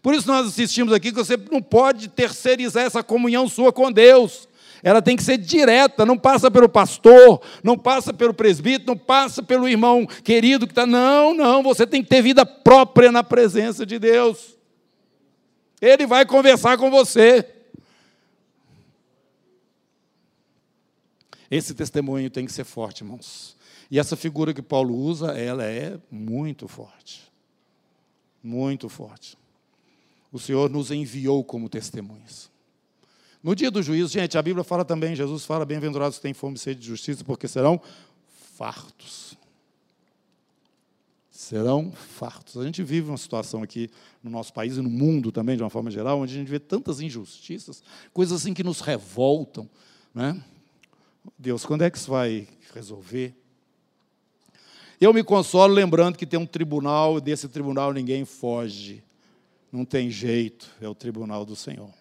Por 0.03 0.15
isso 0.15 0.27
nós 0.27 0.47
assistimos 0.47 0.93
aqui 0.93 1.11
que 1.11 1.19
você 1.19 1.37
não 1.51 1.61
pode 1.61 2.09
terceirizar 2.09 2.85
essa 2.85 3.03
comunhão 3.03 3.47
sua 3.47 3.73
com 3.73 3.93
Deus. 3.93 4.49
Ela 4.83 5.03
tem 5.03 5.17
que 5.17 5.23
ser 5.23 5.37
direta, 5.37 6.07
não 6.07 6.17
passa 6.17 6.51
pelo 6.51 6.69
pastor, 6.69 7.43
não 7.63 7.77
passa 7.77 8.13
pelo 8.13 8.33
presbítero, 8.33 8.87
não 8.89 8.97
passa 8.97 9.43
pelo 9.43 9.69
irmão 9.69 10.07
querido 10.07 10.67
que 10.67 10.73
está. 10.73 10.87
Não, 10.87 11.35
não, 11.35 11.63
você 11.63 11.87
tem 11.87 12.03
que 12.03 12.09
ter 12.09 12.23
vida 12.23 12.47
própria 12.47 13.13
na 13.13 13.23
presença 13.23 13.85
de 13.85 13.99
Deus. 13.99 14.57
Ele 15.81 16.07
vai 16.07 16.25
conversar 16.25 16.79
com 16.79 16.91
você. 16.91 17.47
Esse 21.51 21.75
testemunho 21.75 22.31
tem 22.31 22.47
que 22.47 22.53
ser 22.53 22.65
forte, 22.65 23.03
irmãos. 23.03 23.57
E 23.91 23.99
essa 23.99 24.15
figura 24.15 24.55
que 24.55 24.63
Paulo 24.63 24.95
usa, 24.95 25.33
ela 25.33 25.65
é 25.65 25.99
muito 26.11 26.69
forte. 26.69 27.23
Muito 28.43 28.89
forte. 28.89 29.37
O 30.31 30.39
Senhor 30.39 30.71
nos 30.71 30.93
enviou 30.93 31.43
como 31.43 31.69
testemunhas. 31.69 32.49
No 33.43 33.55
dia 33.55 33.71
do 33.71 33.83
juízo, 33.83 34.13
gente, 34.13 34.37
a 34.37 34.43
Bíblia 34.43 34.63
fala 34.63 34.85
também, 34.85 35.17
Jesus 35.17 35.47
fala, 35.47 35.65
bem-aventurados 35.65 36.19
que 36.19 36.23
têm 36.23 36.35
fome 36.35 36.57
e 36.57 36.59
sede 36.59 36.81
de 36.81 36.87
justiça, 36.87 37.25
porque 37.25 37.49
serão 37.49 37.81
fartos. 38.57 39.35
Serão 41.31 41.91
fartos. 41.91 42.59
A 42.59 42.65
gente 42.65 42.83
vive 42.83 43.09
uma 43.09 43.17
situação 43.17 43.63
aqui 43.63 43.91
no 44.23 44.31
nosso 44.31 44.53
país 44.53 44.77
e 44.77 44.83
no 44.83 44.91
mundo 44.91 45.33
também, 45.33 45.57
de 45.57 45.63
uma 45.63 45.71
forma 45.71 45.91
geral, 45.91 46.21
onde 46.21 46.35
a 46.35 46.39
gente 46.39 46.51
vê 46.51 46.59
tantas 46.59 47.01
injustiças, 47.01 47.83
coisas 48.13 48.43
assim 48.43 48.53
que 48.53 48.63
nos 48.63 48.83
revoltam. 48.83 49.69
Né? 50.15 50.39
Deus, 51.39 51.65
quando 51.65 51.83
é 51.83 51.91
que 51.91 51.97
isso 51.97 52.11
vai 52.11 52.47
resolver? 52.75 53.35
Eu 55.01 55.15
me 55.15 55.25
consolo 55.25 55.73
lembrando 55.73 56.19
que 56.19 56.27
tem 56.27 56.39
um 56.39 56.45
tribunal, 56.45 57.17
e 57.17 57.21
desse 57.23 57.49
tribunal 57.49 57.95
ninguém 57.95 58.27
foge. 58.27 59.03
Não 59.73 59.87
tem 59.87 60.11
jeito, 60.11 60.71
é 60.79 60.87
o 60.87 60.95
tribunal 60.95 61.47
do 61.47 61.57
Senhor. 61.57 62.00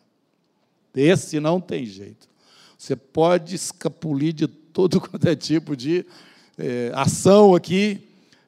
Esse 1.00 1.40
não 1.40 1.62
tem 1.62 1.86
jeito. 1.86 2.28
Você 2.78 2.96
pode 2.96 3.56
escapulir 3.56 4.34
de 4.34 4.48
todo 4.48 5.00
quanto 5.02 5.28
é 5.28 5.36
tipo 5.36 5.76
de 5.76 6.06
é, 6.58 6.92
ação 6.94 7.56
aqui, 7.56 8.02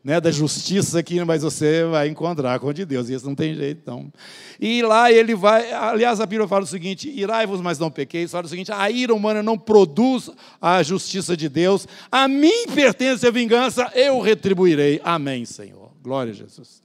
né, 0.03 0.19
da 0.19 0.31
justiça 0.31 0.99
aqui, 0.99 1.23
mas 1.23 1.43
você 1.43 1.85
vai 1.85 2.07
encontrar 2.07 2.59
com 2.59 2.69
a 2.69 2.73
de 2.73 2.85
Deus, 2.85 3.07
e 3.07 3.13
isso 3.13 3.25
não 3.25 3.35
tem 3.35 3.53
jeito, 3.53 3.79
então. 3.81 4.11
E 4.59 4.81
lá 4.81 5.11
ele 5.11 5.35
vai, 5.35 5.71
aliás, 5.71 6.19
a 6.19 6.25
Bíblia 6.25 6.47
fala 6.47 6.63
o 6.63 6.67
seguinte: 6.67 7.09
irai-vos, 7.09 7.61
mas 7.61 7.77
não 7.77 7.91
pequeis, 7.91 8.31
fala 8.31 8.45
o 8.45 8.49
seguinte: 8.49 8.71
a 8.71 8.89
ira 8.89 9.13
humana 9.13 9.43
não 9.43 9.57
produz 9.57 10.31
a 10.59 10.81
justiça 10.81 11.37
de 11.37 11.47
Deus, 11.47 11.87
a 12.11 12.27
mim 12.27 12.65
pertence 12.73 13.25
a 13.27 13.31
vingança, 13.31 13.91
eu 13.93 14.19
retribuirei. 14.21 14.99
Amém, 15.03 15.45
Senhor. 15.45 15.91
Glória 16.01 16.31
a 16.31 16.35
Jesus. 16.35 16.81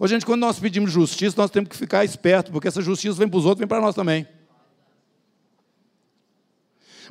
Ô, 0.00 0.06
gente, 0.06 0.24
quando 0.24 0.40
nós 0.40 0.58
pedimos 0.58 0.92
justiça, 0.92 1.34
nós 1.36 1.50
temos 1.50 1.68
que 1.68 1.76
ficar 1.76 2.04
esperto, 2.04 2.50
porque 2.50 2.68
essa 2.68 2.80
justiça 2.80 3.18
vem 3.18 3.28
para 3.28 3.38
os 3.38 3.44
outros, 3.44 3.58
vem 3.58 3.68
para 3.68 3.80
nós 3.80 3.94
também. 3.94 4.26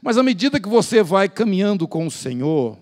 Mas 0.01 0.17
à 0.17 0.23
medida 0.23 0.59
que 0.59 0.69
você 0.69 1.01
vai 1.01 1.27
caminhando 1.29 1.87
com 1.87 2.05
o 2.05 2.11
Senhor, 2.11 2.77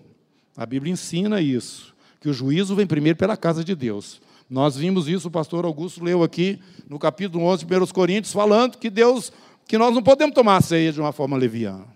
a 0.56 0.66
Bíblia 0.66 0.92
ensina 0.92 1.40
isso 1.40 1.94
que 2.20 2.28
o 2.28 2.32
juízo 2.32 2.74
vem 2.74 2.86
primeiro 2.86 3.16
pela 3.16 3.36
casa 3.36 3.62
de 3.62 3.74
Deus. 3.74 4.20
Nós 4.50 4.76
vimos 4.76 5.06
isso, 5.06 5.28
o 5.28 5.30
pastor 5.30 5.64
Augusto 5.64 6.02
leu 6.02 6.22
aqui 6.22 6.58
no 6.88 6.98
capítulo 6.98 7.44
11 7.44 7.64
de 7.64 7.78
1 7.78 7.86
Coríntios, 7.88 8.32
falando 8.32 8.78
que 8.78 8.90
Deus, 8.90 9.32
que 9.66 9.78
nós 9.78 9.94
não 9.94 10.02
podemos 10.02 10.34
tomar 10.34 10.56
a 10.56 10.60
ceia 10.60 10.92
de 10.92 11.00
uma 11.00 11.12
forma 11.12 11.36
leviana. 11.36 11.86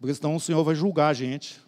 Porque 0.00 0.14
senão 0.14 0.34
o 0.34 0.40
Senhor 0.40 0.64
vai 0.64 0.74
julgar 0.74 1.08
a 1.08 1.12
gente. 1.12 1.60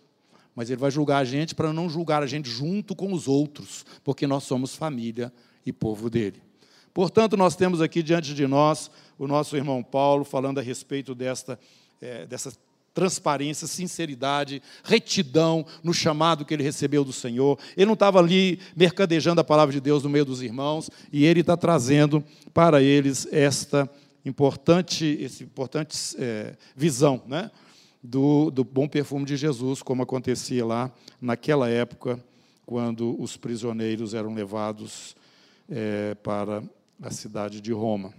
Mas 0.56 0.70
Ele 0.70 0.80
vai 0.80 0.90
julgar 0.90 1.18
a 1.18 1.24
gente 1.24 1.54
para 1.54 1.72
não 1.72 1.88
julgar 1.88 2.22
a 2.22 2.26
gente 2.26 2.48
junto 2.48 2.94
com 2.94 3.12
os 3.12 3.26
outros, 3.26 3.84
porque 4.02 4.26
nós 4.26 4.44
somos 4.44 4.74
família 4.74 5.32
e 5.66 5.72
povo 5.72 6.08
dele. 6.08 6.40
Portanto, 6.94 7.37
nós 7.37 7.57
temos 7.57 7.83
aqui 7.83 8.04
diante 8.04 8.33
de 8.33 8.46
nós 8.46 8.88
o 9.18 9.26
nosso 9.26 9.57
irmão 9.57 9.83
Paulo 9.83 10.24
falando 10.24 10.61
a 10.61 10.62
respeito 10.62 11.12
desta, 11.12 11.59
é, 12.00 12.24
dessa 12.24 12.52
transparência, 12.94 13.66
sinceridade, 13.66 14.62
retidão 14.85 15.66
no 15.83 15.92
chamado 15.92 16.44
que 16.44 16.54
ele 16.54 16.62
recebeu 16.62 17.04
do 17.04 17.12
Senhor. 17.12 17.59
Ele 17.76 17.87
não 17.87 17.94
estava 17.94 18.20
ali 18.20 18.61
mercadejando 18.76 19.40
a 19.40 19.44
palavra 19.44 19.72
de 19.72 19.80
Deus 19.80 20.04
no 20.04 20.09
meio 20.09 20.24
dos 20.24 20.40
irmãos, 20.40 20.88
e 21.12 21.24
ele 21.24 21.40
está 21.40 21.57
trazendo 21.57 22.24
para 22.54 22.80
eles 22.80 23.26
esta 23.33 23.90
importante, 24.24 25.18
esse 25.20 25.42
importante 25.42 25.98
é, 26.16 26.54
visão 26.76 27.20
né, 27.26 27.50
do, 28.00 28.52
do 28.52 28.62
bom 28.62 28.87
perfume 28.87 29.24
de 29.24 29.37
Jesus, 29.37 29.83
como 29.83 30.04
acontecia 30.04 30.64
lá 30.64 30.92
naquela 31.20 31.68
época, 31.68 32.22
quando 32.64 33.20
os 33.20 33.37
prisioneiros 33.37 34.14
eram 34.14 34.33
levados 34.33 35.16
é, 35.68 36.14
para 36.22 36.62
a 37.02 37.11
cidade 37.11 37.61
de 37.61 37.72
Roma. 37.72 38.14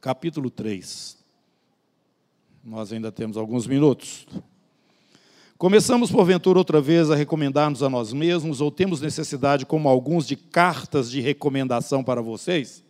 Capítulo 0.00 0.50
3. 0.50 1.16
Nós 2.64 2.92
ainda 2.92 3.12
temos 3.12 3.36
alguns 3.36 3.66
minutos. 3.66 4.26
Começamos, 5.56 6.10
porventura, 6.10 6.58
outra 6.58 6.80
vez 6.80 7.10
a 7.10 7.14
recomendar-nos 7.14 7.82
a 7.82 7.88
nós 7.88 8.12
mesmos, 8.12 8.60
ou 8.60 8.70
temos 8.70 9.00
necessidade, 9.00 9.64
como 9.64 9.88
alguns, 9.88 10.26
de 10.26 10.36
cartas 10.36 11.10
de 11.10 11.20
recomendação 11.20 12.04
para 12.04 12.20
vocês? 12.20 12.84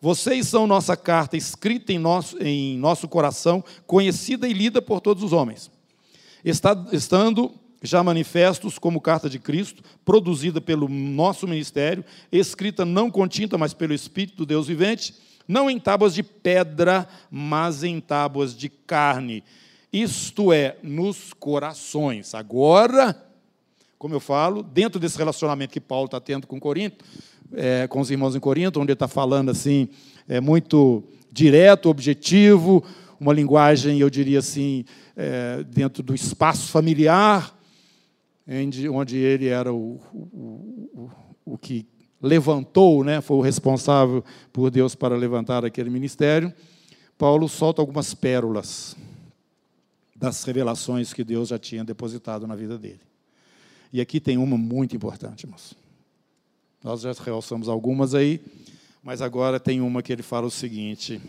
Vocês 0.00 0.46
são 0.46 0.66
nossa 0.66 0.96
carta 0.96 1.36
escrita 1.36 1.92
em 1.92 1.98
nosso, 1.98 2.38
em 2.42 2.78
nosso 2.78 3.08
coração, 3.08 3.62
conhecida 3.86 4.48
e 4.48 4.52
lida 4.52 4.80
por 4.80 5.00
todos 5.00 5.22
os 5.22 5.32
homens. 5.32 5.70
Estando 6.92 7.52
já 7.82 8.02
manifestos 8.02 8.78
como 8.78 9.00
carta 9.00 9.28
de 9.28 9.38
Cristo, 9.38 9.82
produzida 10.04 10.60
pelo 10.60 10.88
nosso 10.88 11.46
ministério, 11.46 12.04
escrita 12.32 12.84
não 12.84 13.10
com 13.10 13.28
tinta, 13.28 13.58
mas 13.58 13.74
pelo 13.74 13.94
Espírito 13.94 14.38
do 14.38 14.46
Deus 14.46 14.66
vivente, 14.66 15.14
não 15.46 15.70
em 15.70 15.78
tábuas 15.78 16.14
de 16.14 16.22
pedra, 16.22 17.06
mas 17.30 17.84
em 17.84 18.00
tábuas 18.00 18.56
de 18.56 18.68
carne, 18.68 19.44
isto 19.92 20.52
é, 20.52 20.76
nos 20.82 21.32
corações. 21.32 22.34
Agora, 22.34 23.16
como 23.98 24.14
eu 24.14 24.20
falo, 24.20 24.62
dentro 24.62 24.98
desse 24.98 25.16
relacionamento 25.16 25.72
que 25.72 25.80
Paulo 25.80 26.06
está 26.06 26.20
tendo 26.20 26.46
com 26.46 26.60
Corinto, 26.60 27.04
é, 27.52 27.86
com 27.86 28.00
os 28.00 28.10
irmãos 28.10 28.34
em 28.34 28.40
Corinto, 28.40 28.80
onde 28.80 28.90
ele 28.90 28.94
está 28.94 29.08
falando 29.08 29.50
assim, 29.50 29.88
é 30.28 30.40
muito 30.40 31.04
direto, 31.30 31.88
objetivo, 31.88 32.84
uma 33.18 33.32
linguagem, 33.32 33.98
eu 33.98 34.10
diria 34.10 34.40
assim, 34.40 34.84
é, 35.16 35.64
dentro 35.64 36.02
do 36.02 36.14
espaço 36.14 36.68
familiar, 36.68 37.55
onde 38.92 39.16
ele 39.16 39.46
era 39.46 39.72
o, 39.72 40.00
o, 40.12 40.90
o, 40.94 41.10
o 41.44 41.58
que 41.58 41.86
levantou, 42.20 43.04
né, 43.04 43.20
foi 43.20 43.36
o 43.36 43.40
responsável 43.40 44.24
por 44.52 44.70
Deus 44.70 44.94
para 44.94 45.16
levantar 45.16 45.64
aquele 45.64 45.90
ministério, 45.90 46.52
Paulo 47.18 47.48
solta 47.48 47.80
algumas 47.80 48.14
pérolas 48.14 48.96
das 50.14 50.42
revelações 50.44 51.12
que 51.12 51.24
Deus 51.24 51.48
já 51.48 51.58
tinha 51.58 51.84
depositado 51.84 52.46
na 52.46 52.54
vida 52.54 52.78
dele. 52.78 53.00
E 53.92 54.00
aqui 54.00 54.20
tem 54.20 54.36
uma 54.36 54.56
muito 54.56 54.96
importante, 54.96 55.44
irmãos. 55.44 55.74
Nós 56.82 57.00
já 57.00 57.12
realçamos 57.12 57.68
algumas 57.68 58.14
aí, 58.14 58.40
mas 59.02 59.22
agora 59.22 59.58
tem 59.58 59.80
uma 59.80 60.02
que 60.02 60.12
ele 60.12 60.22
fala 60.22 60.46
o 60.46 60.50
seguinte: 60.50 61.20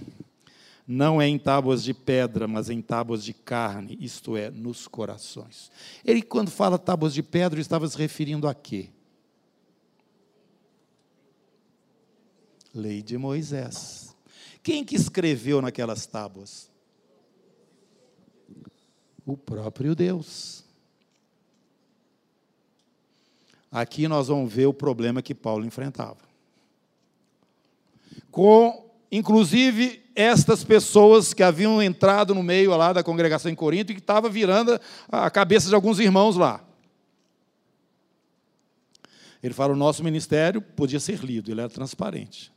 não 0.88 1.22
é 1.22 1.28
em 1.28 1.38
tábuas 1.38 1.84
de 1.84 1.94
pedra, 1.94 2.48
mas 2.48 2.70
em 2.70 2.82
tábuas 2.82 3.22
de 3.22 3.34
carne, 3.34 3.98
isto 4.00 4.38
é, 4.38 4.50
nos 4.50 4.88
corações. 4.88 5.70
Ele, 6.06 6.22
quando 6.22 6.50
fala 6.50 6.80
tábuas 6.80 7.14
de 7.14 7.22
pedra, 7.22 7.60
estava 7.60 7.86
se 7.90 7.98
referindo 7.98 8.48
a 8.48 8.56
quê? 8.56 8.90
Lei 12.74 13.04
de 13.04 13.18
Moisés. 13.18 14.16
Quem 14.64 14.86
que 14.86 14.96
escreveu 14.96 15.62
naquelas 15.62 16.06
tábuas? 16.06 16.72
O 19.26 19.36
próprio 19.36 19.94
Deus. 19.94 20.64
Aqui 23.70 24.08
nós 24.08 24.30
vamos 24.30 24.54
ver 24.54 24.68
o 24.68 24.74
problema 24.74 25.22
que 25.22 25.36
Paulo 25.36 25.66
enfrentava. 25.66 26.26
Com, 28.32 28.90
inclusive, 29.12 30.07
estas 30.18 30.64
pessoas 30.64 31.32
que 31.32 31.44
haviam 31.44 31.80
entrado 31.80 32.34
no 32.34 32.42
meio 32.42 32.76
lá 32.76 32.92
da 32.92 33.04
congregação 33.04 33.52
em 33.52 33.56
Corinto 33.56 33.92
e 33.92 33.96
que 33.96 34.02
estava 34.02 34.28
virando 34.28 34.80
a 35.08 35.30
cabeça 35.30 35.70
de 35.70 35.76
alguns 35.76 36.00
irmãos 36.00 36.36
lá. 36.36 36.60
Ele 39.44 39.54
fala: 39.54 39.74
o 39.74 39.78
nosso 39.78 40.04
ministério 40.04 40.60
podia 40.60 41.00
ser 41.00 41.20
lido, 41.24 41.52
ele 41.52 41.62
era 41.62 41.70
transparente. 41.70 42.52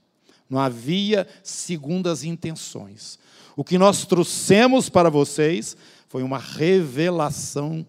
Não 0.48 0.58
havia 0.58 1.28
segundas 1.42 2.24
intenções. 2.24 3.18
O 3.54 3.62
que 3.62 3.76
nós 3.76 4.06
trouxemos 4.06 4.88
para 4.88 5.10
vocês 5.10 5.76
foi 6.08 6.22
uma 6.22 6.38
revelação 6.38 7.86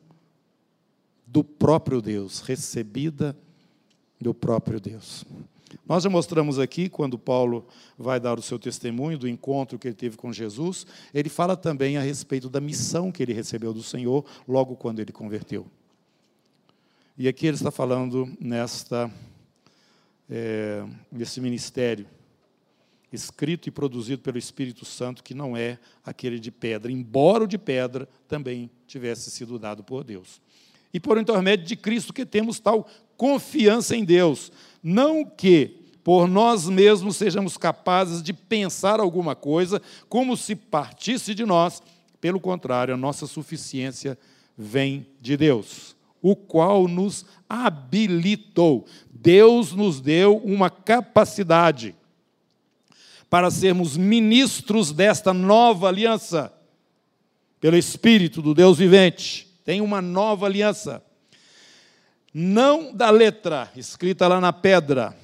do 1.26 1.46
próprio 1.46 2.02
Deus, 2.02 2.42
recebida 2.42 3.36
do 4.20 4.34
próprio 4.34 4.82
Deus. 4.82 5.24
Nós 5.88 6.04
já 6.04 6.10
mostramos 6.10 6.60
aqui, 6.60 6.90
quando 6.90 7.18
Paulo 7.18 7.68
vai 7.98 8.20
dar 8.20 8.38
o 8.38 8.42
seu 8.42 8.58
testemunho 8.58 9.18
do 9.18 9.28
encontro 9.28 9.78
que 9.78 9.88
ele 9.88 9.96
teve 9.96 10.18
com 10.18 10.32
Jesus, 10.32 10.86
ele 11.14 11.30
fala 11.30 11.56
também 11.56 11.98
a 11.98 12.02
respeito 12.02 12.50
da 12.50 12.62
missão 12.62 13.12
que 13.12 13.22
ele 13.22 13.34
recebeu 13.34 13.74
do 13.74 13.84
Senhor 13.84 14.26
logo 14.48 14.76
quando 14.76 15.00
ele 15.00 15.12
converteu. 15.12 15.66
E 17.18 17.28
aqui 17.28 17.46
ele 17.46 17.56
está 17.56 17.72
falando 17.72 18.32
nesta, 18.40 19.12
é, 20.30 20.84
nesse 21.12 21.40
ministério 21.40 22.08
escrito 23.12 23.68
e 23.68 23.72
produzido 23.72 24.22
pelo 24.22 24.38
Espírito 24.38 24.86
Santo, 24.86 25.24
que 25.24 25.34
não 25.34 25.56
é 25.56 25.78
aquele 26.04 26.40
de 26.40 26.50
pedra, 26.50 26.92
embora 26.92 27.44
o 27.44 27.48
de 27.48 27.58
pedra 27.58 28.08
também 28.28 28.72
tivesse 28.88 29.30
sido 29.30 29.60
dado 29.60 29.84
por 29.84 30.04
Deus. 30.04 30.42
E 30.94 31.00
por 31.00 31.18
intermédio 31.18 31.66
de 31.66 31.76
Cristo 31.76 32.14
que 32.14 32.26
temos 32.26 32.60
tal 32.60 32.88
confiança 33.22 33.96
em 33.96 34.04
Deus, 34.04 34.52
não 34.82 35.24
que 35.24 35.78
por 36.04 36.28
nós 36.28 36.68
mesmos 36.68 37.18
sejamos 37.18 37.56
capazes 37.56 38.24
de 38.24 38.34
pensar 38.34 39.00
alguma 39.00 39.36
coisa 39.36 39.80
como 40.10 40.36
se 40.36 40.56
partisse 40.56 41.36
de 41.36 41.46
nós, 41.46 41.84
pelo 42.20 42.40
contrário, 42.40 42.96
a 42.96 42.98
nossa 42.98 43.28
suficiência 43.28 44.18
vem 44.58 45.06
de 45.22 45.38
Deus, 45.38 45.96
o 46.20 46.36
qual 46.36 46.88
nos 46.88 47.24
habilitou. 47.48 48.88
Deus 49.14 49.72
nos 49.72 50.02
deu 50.02 50.38
uma 50.38 50.72
capacidade 50.72 51.94
para 53.30 53.52
sermos 53.52 53.96
ministros 53.98 54.92
desta 54.92 55.32
nova 55.32 55.90
aliança, 55.90 56.52
pelo 57.60 57.78
Espírito 57.78 58.42
do 58.42 58.56
Deus 58.56 58.80
vivente. 58.80 59.48
Tem 59.64 59.80
uma 59.80 60.02
nova 60.02 60.48
aliança. 60.48 61.04
Não 62.34 62.94
da 62.96 63.10
letra, 63.10 63.70
escrita 63.76 64.28
lá 64.28 64.40
na 64.40 64.54
pedra, 64.54 65.16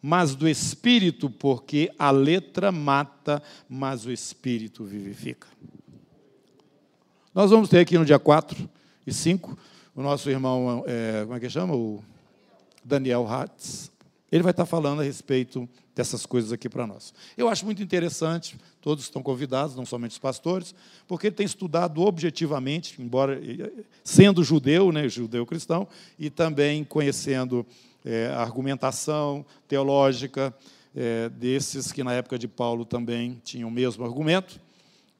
mas 0.00 0.34
do 0.34 0.48
Espírito, 0.48 1.30
porque 1.30 1.92
a 1.96 2.10
letra 2.10 2.72
mata, 2.72 3.40
mas 3.68 4.04
o 4.04 4.10
Espírito 4.10 4.84
vivifica. 4.84 5.46
Nós 7.32 7.50
vamos 7.50 7.68
ter 7.68 7.78
aqui 7.78 7.96
no 7.96 8.04
dia 8.04 8.18
4 8.18 8.68
e 9.06 9.12
5 9.12 9.56
o 9.94 10.02
nosso 10.02 10.28
irmão, 10.30 10.82
é, 10.86 11.22
como 11.22 11.36
é 11.36 11.40
que 11.40 11.50
chama? 11.50 11.74
O 11.74 12.02
Daniel 12.82 13.26
Hatz, 13.28 13.91
ele 14.32 14.42
vai 14.42 14.52
estar 14.52 14.64
falando 14.64 15.00
a 15.00 15.04
respeito 15.04 15.68
dessas 15.94 16.24
coisas 16.24 16.52
aqui 16.52 16.66
para 16.66 16.86
nós. 16.86 17.12
Eu 17.36 17.50
acho 17.50 17.66
muito 17.66 17.82
interessante, 17.82 18.58
todos 18.80 19.04
estão 19.04 19.22
convidados, 19.22 19.76
não 19.76 19.84
somente 19.84 20.12
os 20.12 20.18
pastores, 20.18 20.74
porque 21.06 21.26
ele 21.26 21.36
tem 21.36 21.44
estudado 21.44 22.00
objetivamente, 22.00 23.00
embora 23.02 23.38
sendo 24.02 24.42
judeu, 24.42 24.90
né, 24.90 25.06
judeu 25.06 25.44
cristão, 25.44 25.86
e 26.18 26.30
também 26.30 26.82
conhecendo 26.82 27.66
é, 28.02 28.28
a 28.28 28.40
argumentação 28.40 29.44
teológica 29.68 30.54
é, 30.96 31.28
desses 31.28 31.92
que 31.92 32.02
na 32.02 32.14
época 32.14 32.38
de 32.38 32.48
Paulo 32.48 32.86
também 32.86 33.38
tinham 33.44 33.68
o 33.68 33.72
mesmo 33.72 34.02
argumento. 34.02 34.58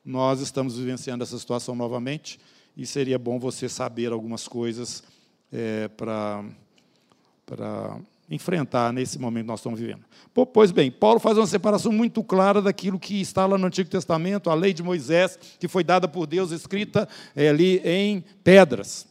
Nós 0.03 0.40
estamos 0.40 0.79
vivenciando 0.79 1.22
essa 1.22 1.38
situação 1.38 1.75
novamente 1.75 2.40
e 2.75 2.87
seria 2.87 3.18
bom 3.18 3.38
você 3.38 3.68
saber 3.68 4.11
algumas 4.11 4.48
coisas 4.48 5.05
é, 5.53 5.88
para 5.88 6.44
enfrentar 8.35 8.92
nesse 8.92 9.18
momento 9.18 9.45
que 9.45 9.49
nós 9.49 9.61
estamos 9.61 9.79
vivendo. 9.79 10.05
Pois 10.53 10.71
bem, 10.71 10.90
Paulo 10.90 11.21
faz 11.21 11.37
uma 11.37 11.47
separação 11.47 11.92
muito 11.92 12.25
clara 12.25 12.62
daquilo 12.62 12.99
que 12.99 13.21
está 13.21 13.45
lá 13.45 13.59
no 13.59 13.66
Antigo 13.66 13.90
Testamento, 13.90 14.49
a 14.49 14.55
lei 14.55 14.73
de 14.73 14.83
Moisés, 14.83 15.38
que 15.59 15.68
foi 15.68 15.85
dada 15.85 16.09
por 16.09 16.27
Deus, 16.27 16.51
escrita 16.51 17.07
é, 17.37 17.49
ali 17.49 17.81
em 17.85 18.25
pedras. 18.42 19.07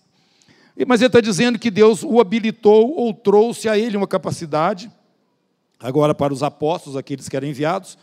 Mas 0.88 1.01
ele 1.01 1.07
está 1.07 1.21
dizendo 1.21 1.60
que 1.60 1.69
Deus 1.69 2.03
o 2.03 2.19
habilitou 2.19 2.95
ou 2.95 3.13
trouxe 3.13 3.69
a 3.69 3.77
ele 3.77 3.95
uma 3.95 4.07
capacidade, 4.07 4.91
agora 5.79 6.15
para 6.15 6.34
os 6.34 6.41
apóstolos, 6.41 6.97
aqueles 6.97 7.29
que 7.29 7.36
eram 7.36 7.47
enviados, 7.47 7.97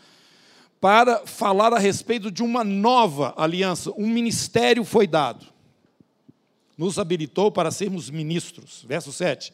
para 0.79 1.25
falar 1.25 1.73
a 1.73 1.79
respeito 1.79 2.31
de 2.31 2.41
uma 2.41 2.63
nova 2.63 3.33
aliança. 3.35 3.91
Um 3.97 4.07
ministério 4.07 4.85
foi 4.85 5.05
dado. 5.05 5.45
Nos 6.77 6.97
habilitou 6.97 7.51
para 7.51 7.69
sermos 7.69 8.09
ministros. 8.09 8.85
Verso 8.87 9.11
7. 9.11 9.51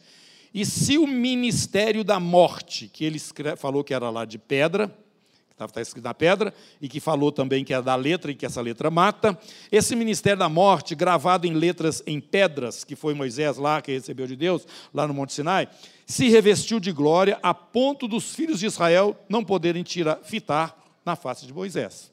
E 0.56 0.64
se 0.64 0.96
o 0.96 1.06
ministério 1.06 2.02
da 2.02 2.18
morte, 2.18 2.88
que 2.90 3.04
ele 3.04 3.18
falou 3.58 3.84
que 3.84 3.92
era 3.92 4.08
lá 4.08 4.24
de 4.24 4.38
pedra, 4.38 4.88
que 4.88 5.52
estava 5.52 5.82
escrito 5.82 6.04
na 6.04 6.14
pedra, 6.14 6.54
e 6.80 6.88
que 6.88 6.98
falou 6.98 7.30
também 7.30 7.62
que 7.62 7.74
era 7.74 7.82
da 7.82 7.94
letra 7.94 8.30
e 8.30 8.34
que 8.34 8.46
essa 8.46 8.62
letra 8.62 8.90
mata, 8.90 9.38
esse 9.70 9.94
ministério 9.94 10.38
da 10.38 10.48
morte, 10.48 10.94
gravado 10.94 11.46
em 11.46 11.52
letras 11.52 12.02
em 12.06 12.18
pedras, 12.18 12.84
que 12.84 12.96
foi 12.96 13.12
Moisés 13.12 13.58
lá, 13.58 13.82
que 13.82 13.92
recebeu 13.92 14.26
de 14.26 14.34
Deus, 14.34 14.66
lá 14.94 15.06
no 15.06 15.12
Monte 15.12 15.34
Sinai, 15.34 15.68
se 16.06 16.30
revestiu 16.30 16.80
de 16.80 16.90
glória 16.90 17.38
a 17.42 17.52
ponto 17.52 18.08
dos 18.08 18.34
filhos 18.34 18.58
de 18.58 18.64
Israel 18.64 19.14
não 19.28 19.44
poderem 19.44 19.82
tirar, 19.82 20.20
fitar 20.22 20.74
na 21.04 21.14
face 21.16 21.44
de 21.44 21.52
Moisés. 21.52 22.10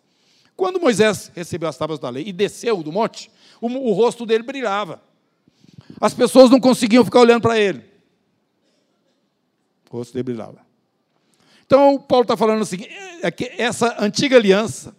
Quando 0.54 0.82
Moisés 0.82 1.32
recebeu 1.34 1.70
as 1.70 1.78
tábuas 1.78 1.98
da 1.98 2.10
lei 2.10 2.26
e 2.28 2.34
desceu 2.34 2.84
do 2.84 2.92
monte, 2.92 3.32
o, 3.62 3.68
o 3.68 3.94
rosto 3.94 4.26
dele 4.26 4.44
brilhava. 4.44 5.02
As 6.02 6.14
pessoas 6.14 6.50
não 6.50 6.60
conseguiam 6.60 7.06
ficar 7.06 7.22
olhando 7.22 7.42
para 7.42 7.58
ele 7.58 7.93
o 9.96 10.00
rosto 10.00 10.14
dele 10.14 10.24
brilhava. 10.24 10.60
Então, 11.66 12.00
Paulo 12.00 12.24
está 12.24 12.36
falando 12.36 12.62
assim: 12.62 12.78
é 13.22 13.32
que 13.32 13.52
essa 13.58 13.96
antiga 14.04 14.36
aliança, 14.36 14.96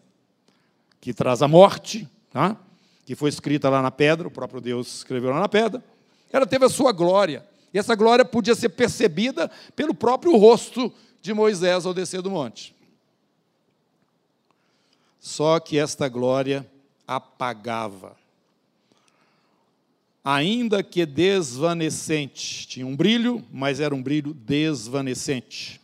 que 1.01 1.13
traz 1.13 1.43
a 1.43 1.49
morte, 1.49 2.09
tá? 2.31 2.57
que 3.05 3.15
foi 3.15 3.29
escrita 3.29 3.69
lá 3.69 3.83
na 3.83 3.91
pedra, 3.91 4.27
o 4.27 4.31
próprio 4.31 4.61
Deus 4.61 4.97
escreveu 4.97 5.31
lá 5.31 5.41
na 5.41 5.49
pedra, 5.49 5.85
ela 6.33 6.47
teve 6.47 6.65
a 6.65 6.71
sua 6.71 6.93
glória. 6.93 7.47
E 7.73 7.79
essa 7.79 7.95
glória 7.95 8.25
podia 8.25 8.55
ser 8.55 8.71
percebida 8.71 9.51
pelo 9.77 9.95
próprio 9.95 10.37
rosto 10.37 10.93
de 11.21 11.35
Moisés 11.35 11.85
ao 11.85 11.93
descer 11.93 12.23
do 12.23 12.31
monte. 12.31 12.75
Só 15.19 15.59
que 15.59 15.79
esta 15.79 16.09
glória 16.09 16.67
apagava 17.07 18.17
ainda 20.25 20.83
que 20.83 21.05
desvanecente. 21.05 22.67
Tinha 22.67 22.87
um 22.87 22.97
brilho, 22.97 23.45
mas 23.53 23.79
era 23.79 23.95
um 23.95 24.03
brilho 24.03 24.33
desvanecente. 24.33 25.81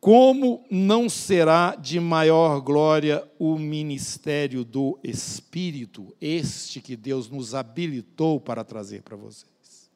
Como 0.00 0.64
não 0.70 1.08
será 1.08 1.74
de 1.74 1.98
maior 1.98 2.60
glória 2.60 3.26
o 3.38 3.58
ministério 3.58 4.64
do 4.64 4.98
Espírito, 5.02 6.14
este 6.20 6.80
que 6.80 6.96
Deus 6.96 7.28
nos 7.28 7.54
habilitou 7.54 8.40
para 8.40 8.62
trazer 8.64 9.02
para 9.02 9.16
vocês? 9.16 9.90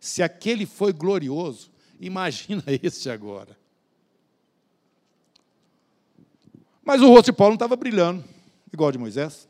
Se 0.00 0.22
aquele 0.22 0.66
foi 0.66 0.92
glorioso, 0.92 1.70
imagina 2.00 2.62
este 2.82 3.08
agora. 3.08 3.56
Mas 6.84 7.00
o 7.00 7.08
rosto 7.08 7.26
de 7.26 7.32
Paulo 7.32 7.52
não 7.52 7.56
estava 7.56 7.76
brilhando, 7.76 8.24
igual 8.72 8.90
de 8.90 8.98
Moisés. 8.98 9.48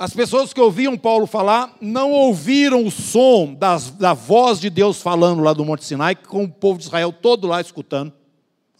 As 0.00 0.14
pessoas 0.14 0.54
que 0.54 0.60
ouviam 0.62 0.96
Paulo 0.96 1.26
falar 1.26 1.76
não 1.78 2.10
ouviram 2.10 2.86
o 2.86 2.90
som 2.90 3.52
das, 3.52 3.90
da 3.90 4.14
voz 4.14 4.58
de 4.58 4.70
Deus 4.70 5.02
falando 5.02 5.42
lá 5.42 5.52
do 5.52 5.62
Monte 5.62 5.84
Sinai, 5.84 6.16
com 6.16 6.44
o 6.44 6.50
povo 6.50 6.78
de 6.78 6.86
Israel 6.86 7.12
todo 7.12 7.46
lá 7.46 7.60
escutando. 7.60 8.10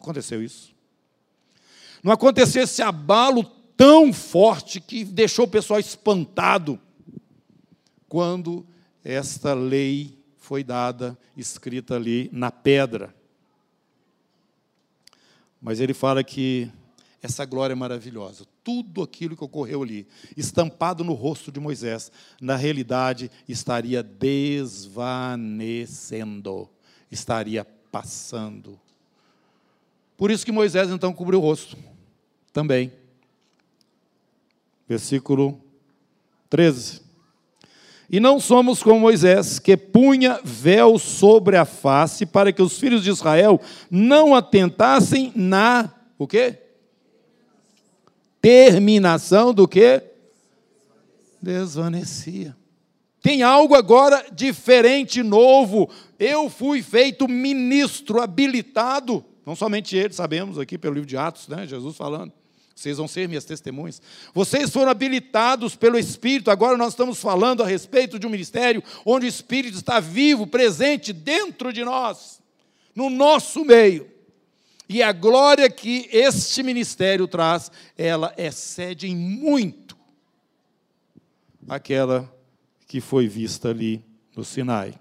Aconteceu 0.00 0.42
isso. 0.42 0.74
Não 2.02 2.10
aconteceu 2.10 2.62
esse 2.62 2.80
abalo 2.80 3.44
tão 3.76 4.14
forte 4.14 4.80
que 4.80 5.04
deixou 5.04 5.44
o 5.44 5.50
pessoal 5.50 5.78
espantado 5.78 6.80
quando 8.08 8.66
esta 9.04 9.52
lei 9.52 10.18
foi 10.38 10.64
dada, 10.64 11.18
escrita 11.36 11.96
ali 11.96 12.30
na 12.32 12.50
pedra. 12.50 13.14
Mas 15.60 15.80
ele 15.80 15.92
fala 15.92 16.24
que 16.24 16.72
essa 17.22 17.44
glória 17.44 17.76
maravilhosa. 17.76 18.46
Tudo 18.64 19.02
aquilo 19.02 19.36
que 19.36 19.44
ocorreu 19.44 19.82
ali, 19.82 20.08
estampado 20.36 21.04
no 21.04 21.12
rosto 21.12 21.52
de 21.52 21.60
Moisés, 21.60 22.10
na 22.40 22.56
realidade 22.56 23.30
estaria 23.48 24.02
desvanecendo, 24.02 26.68
estaria 27.10 27.66
passando. 27.92 28.80
Por 30.16 30.30
isso 30.30 30.44
que 30.44 30.52
Moisés 30.52 30.90
então 30.90 31.12
cobriu 31.12 31.38
o 31.38 31.42
rosto 31.42 31.76
também. 32.52 32.92
Versículo 34.88 35.60
13. 36.48 37.10
E 38.12 38.18
não 38.18 38.40
somos 38.40 38.82
como 38.82 38.98
Moisés, 38.98 39.60
que 39.60 39.76
punha 39.76 40.40
véu 40.42 40.98
sobre 40.98 41.56
a 41.56 41.64
face 41.64 42.26
para 42.26 42.52
que 42.52 42.60
os 42.60 42.76
filhos 42.76 43.04
de 43.04 43.10
Israel 43.10 43.60
não 43.88 44.34
atentassem 44.34 45.32
na 45.36 45.94
o 46.18 46.26
quê? 46.26 46.58
Terminação 48.40 49.52
do 49.52 49.68
que? 49.68 50.02
Desvanecia. 51.40 52.56
Tem 53.22 53.42
algo 53.42 53.74
agora 53.74 54.24
diferente, 54.32 55.22
novo. 55.22 55.90
Eu 56.18 56.48
fui 56.48 56.82
feito 56.82 57.28
ministro 57.28 58.20
habilitado. 58.20 59.24
Não 59.44 59.54
somente 59.54 59.96
ele, 59.96 60.12
sabemos 60.12 60.58
aqui 60.58 60.78
pelo 60.78 60.94
livro 60.94 61.08
de 61.08 61.16
Atos, 61.16 61.48
né? 61.48 61.66
Jesus 61.66 61.96
falando. 61.96 62.32
Vocês 62.74 62.96
vão 62.96 63.06
ser 63.06 63.28
minhas 63.28 63.44
testemunhas. 63.44 64.00
Vocês 64.32 64.70
foram 64.70 64.90
habilitados 64.90 65.76
pelo 65.76 65.98
Espírito. 65.98 66.50
Agora 66.50 66.78
nós 66.78 66.94
estamos 66.94 67.20
falando 67.20 67.62
a 67.62 67.66
respeito 67.66 68.18
de 68.18 68.26
um 68.26 68.30
ministério 68.30 68.82
onde 69.04 69.26
o 69.26 69.28
Espírito 69.28 69.76
está 69.76 70.00
vivo, 70.00 70.46
presente 70.46 71.12
dentro 71.12 71.74
de 71.74 71.84
nós, 71.84 72.40
no 72.94 73.10
nosso 73.10 73.66
meio. 73.66 74.10
E 74.92 75.04
a 75.04 75.12
glória 75.12 75.70
que 75.70 76.08
este 76.10 76.64
ministério 76.64 77.28
traz, 77.28 77.70
ela 77.96 78.34
excede 78.36 79.06
em 79.06 79.14
muito 79.14 79.96
aquela 81.68 82.28
que 82.88 83.00
foi 83.00 83.28
vista 83.28 83.68
ali 83.68 84.04
no 84.34 84.42
Sinai. 84.42 84.94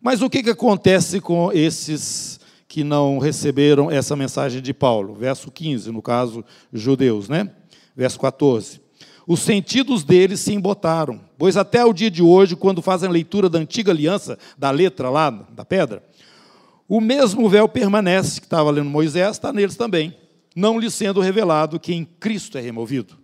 Mas 0.00 0.22
o 0.22 0.30
que, 0.30 0.42
que 0.42 0.48
acontece 0.48 1.20
com 1.20 1.52
esses 1.52 2.40
que 2.66 2.82
não 2.82 3.18
receberam 3.18 3.90
essa 3.90 4.16
mensagem 4.16 4.62
de 4.62 4.72
Paulo? 4.72 5.14
Verso 5.14 5.50
15, 5.50 5.90
no 5.90 6.00
caso, 6.00 6.42
judeus, 6.72 7.28
né? 7.28 7.50
Verso 7.94 8.18
14. 8.18 8.80
Os 9.26 9.40
sentidos 9.40 10.02
deles 10.02 10.40
se 10.40 10.54
embotaram, 10.54 11.20
pois 11.36 11.58
até 11.58 11.84
o 11.84 11.92
dia 11.92 12.10
de 12.10 12.22
hoje, 12.22 12.56
quando 12.56 12.80
fazem 12.80 13.10
leitura 13.10 13.50
da 13.50 13.58
antiga 13.58 13.92
aliança, 13.92 14.38
da 14.56 14.70
letra 14.70 15.10
lá, 15.10 15.28
da 15.28 15.64
pedra, 15.64 16.02
o 16.94 17.00
mesmo 17.00 17.48
véu 17.48 17.66
permanece, 17.66 18.38
que 18.38 18.44
estava 18.44 18.70
lendo 18.70 18.90
Moisés, 18.90 19.30
está 19.30 19.50
neles 19.50 19.76
também, 19.76 20.14
não 20.54 20.78
lhe 20.78 20.90
sendo 20.90 21.22
revelado 21.22 21.80
que 21.80 21.94
em 21.94 22.04
Cristo 22.04 22.58
é 22.58 22.60
removido. 22.60 23.16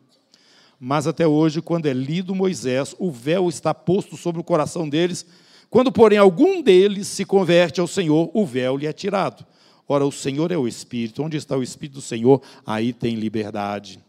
Mas 0.81 1.07
até 1.07 1.27
hoje, 1.27 1.61
quando 1.61 1.85
é 1.85 1.93
lido 1.93 2.35
Moisés, 2.35 2.95
o 2.99 3.11
véu 3.11 3.47
está 3.47 3.75
posto 3.75 4.17
sobre 4.17 4.41
o 4.41 4.45
coração 4.45 4.89
deles. 4.89 5.27
Quando, 5.69 5.93
porém, 5.93 6.17
algum 6.17 6.63
deles 6.63 7.09
se 7.09 7.27
converte 7.27 7.79
ao 7.79 7.87
Senhor, 7.87 8.31
o 8.33 8.47
véu 8.47 8.75
lhe 8.75 8.87
é 8.87 8.93
tirado. 8.95 9.45
Ora, 9.87 10.07
o 10.07 10.13
Senhor 10.13 10.51
é 10.51 10.57
o 10.57 10.67
Espírito. 10.67 11.23
Onde 11.23 11.37
está 11.37 11.55
o 11.55 11.63
Espírito 11.63 11.97
do 11.97 12.01
Senhor, 12.01 12.41
aí 12.65 12.95
tem 12.95 13.17
liberdade. 13.17 14.03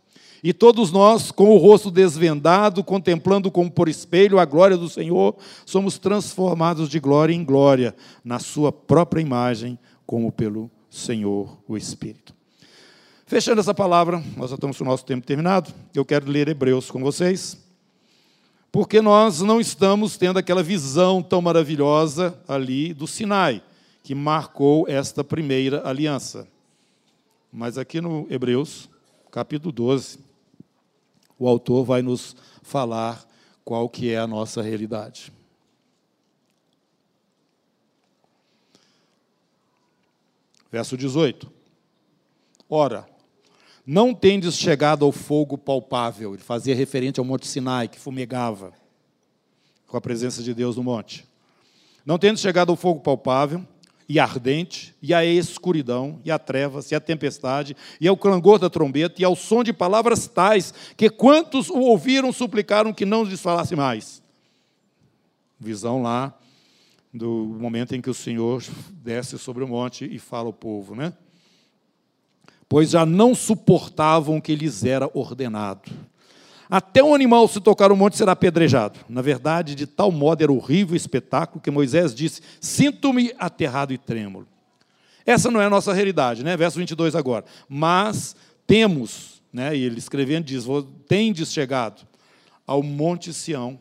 E 0.43 0.53
todos 0.53 0.91
nós, 0.91 1.31
com 1.31 1.49
o 1.49 1.57
rosto 1.57 1.91
desvendado, 1.91 2.83
contemplando 2.83 3.51
como 3.51 3.69
por 3.69 3.89
espelho 3.89 4.39
a 4.39 4.45
glória 4.45 4.77
do 4.77 4.87
Senhor, 4.87 5.35
somos 5.65 5.97
transformados 5.97 6.89
de 6.89 6.99
glória 6.99 7.33
em 7.33 7.43
glória, 7.43 7.93
na 8.23 8.39
Sua 8.39 8.71
própria 8.71 9.21
imagem, 9.21 9.77
como 10.05 10.31
pelo 10.31 10.71
Senhor 10.89 11.57
o 11.67 11.75
Espírito. 11.75 12.33
Fechando 13.25 13.59
essa 13.59 13.73
palavra, 13.73 14.23
nós 14.35 14.49
já 14.49 14.55
estamos 14.55 14.77
com 14.77 14.83
o 14.83 14.87
nosso 14.87 15.05
tempo 15.05 15.25
terminado. 15.25 15.71
Eu 15.93 16.03
quero 16.03 16.31
ler 16.31 16.47
Hebreus 16.47 16.89
com 16.89 16.99
vocês, 16.99 17.57
porque 18.71 19.01
nós 19.01 19.41
não 19.41 19.59
estamos 19.59 20.17
tendo 20.17 20.39
aquela 20.39 20.63
visão 20.63 21.21
tão 21.21 21.41
maravilhosa 21.41 22.39
ali 22.47 22.93
do 22.93 23.05
Sinai, 23.05 23.61
que 24.03 24.15
marcou 24.15 24.87
esta 24.87 25.23
primeira 25.23 25.87
aliança. 25.87 26.47
Mas 27.51 27.77
aqui 27.77 27.99
no 27.99 28.25
Hebreus, 28.29 28.89
capítulo 29.31 29.71
12, 29.71 30.28
o 31.39 31.47
autor 31.47 31.85
vai 31.85 32.01
nos 32.01 32.35
falar 32.61 33.25
qual 33.63 33.87
que 33.87 34.11
é 34.11 34.19
a 34.19 34.27
nossa 34.27 34.61
realidade. 34.61 35.31
Verso 40.71 40.97
18. 40.97 41.51
Ora, 42.69 43.09
não 43.85 44.13
tendes 44.13 44.55
chegado 44.55 45.03
ao 45.03 45.11
fogo 45.11 45.57
palpável. 45.57 46.33
Ele 46.33 46.43
fazia 46.43 46.75
referente 46.75 47.19
ao 47.19 47.25
Monte 47.25 47.47
Sinai, 47.47 47.87
que 47.87 47.97
fumegava 47.97 48.71
com 49.87 49.97
a 49.97 50.01
presença 50.01 50.43
de 50.43 50.53
Deus 50.53 50.75
no 50.75 50.83
monte. 50.83 51.25
Não 52.05 52.19
tendes 52.19 52.41
chegado 52.41 52.69
ao 52.69 52.75
fogo 52.75 52.99
palpável 52.99 53.65
e 54.09 54.19
ardente, 54.19 54.95
e 55.01 55.13
à 55.13 55.23
escuridão, 55.23 56.19
e 56.25 56.31
à 56.31 56.39
trevas, 56.39 56.91
e 56.91 56.95
à 56.95 56.99
tempestade, 56.99 57.77
e 58.01 58.07
ao 58.07 58.17
clangor 58.17 58.57
da 58.57 58.69
trombeta, 58.69 59.21
e 59.21 59.23
ao 59.23 59.35
som 59.35 59.63
de 59.63 59.71
palavras 59.71 60.27
tais, 60.27 60.73
que 60.97 61.09
quantos 61.09 61.69
o 61.69 61.77
ouviram 61.77 62.33
suplicaram 62.33 62.91
que 62.91 63.05
não 63.05 63.23
lhes 63.23 63.39
falasse 63.39 63.75
mais. 63.75 64.21
Visão 65.59 66.01
lá 66.01 66.35
do 67.13 67.55
momento 67.59 67.95
em 67.95 68.01
que 68.01 68.09
o 68.09 68.13
Senhor 68.13 68.63
desce 68.91 69.37
sobre 69.37 69.63
o 69.63 69.67
monte 69.67 70.05
e 70.05 70.17
fala 70.17 70.47
ao 70.47 70.53
povo, 70.53 70.95
né? 70.95 71.13
pois 72.69 72.91
já 72.91 73.03
não 73.03 73.33
suportavam 73.33 74.37
o 74.37 74.41
que 74.41 74.55
lhes 74.55 74.85
era 74.85 75.09
ordenado. 75.15 75.91
Até 76.69 77.03
um 77.03 77.15
animal 77.15 77.47
se 77.47 77.59
tocar 77.59 77.91
o 77.91 77.95
monte 77.95 78.15
será 78.15 78.33
apedrejado. 78.33 78.99
Na 79.09 79.23
verdade, 79.23 79.73
de 79.73 79.87
tal 79.87 80.11
modo 80.11 80.43
era 80.43 80.51
horrível 80.51 80.93
o 80.93 80.97
espetáculo 80.97 81.59
que 81.59 81.71
Moisés 81.71 82.13
disse: 82.13 82.41
Sinto-me 82.61 83.33
aterrado 83.39 83.91
e 83.91 83.97
trêmulo. 83.97 84.47
Essa 85.25 85.49
não 85.49 85.59
é 85.59 85.65
a 85.65 85.69
nossa 85.69 85.91
realidade, 85.93 86.43
né? 86.43 86.55
Verso 86.55 86.77
22 86.77 87.15
agora. 87.15 87.43
Mas 87.67 88.35
temos, 88.67 89.41
né? 89.51 89.75
e 89.75 89.83
ele 89.83 89.97
escrevendo 89.97 90.45
diz: 90.45 90.65
Tendes 91.07 91.51
chegado 91.51 92.07
ao 92.67 92.83
Monte 92.83 93.33
Sião, 93.33 93.79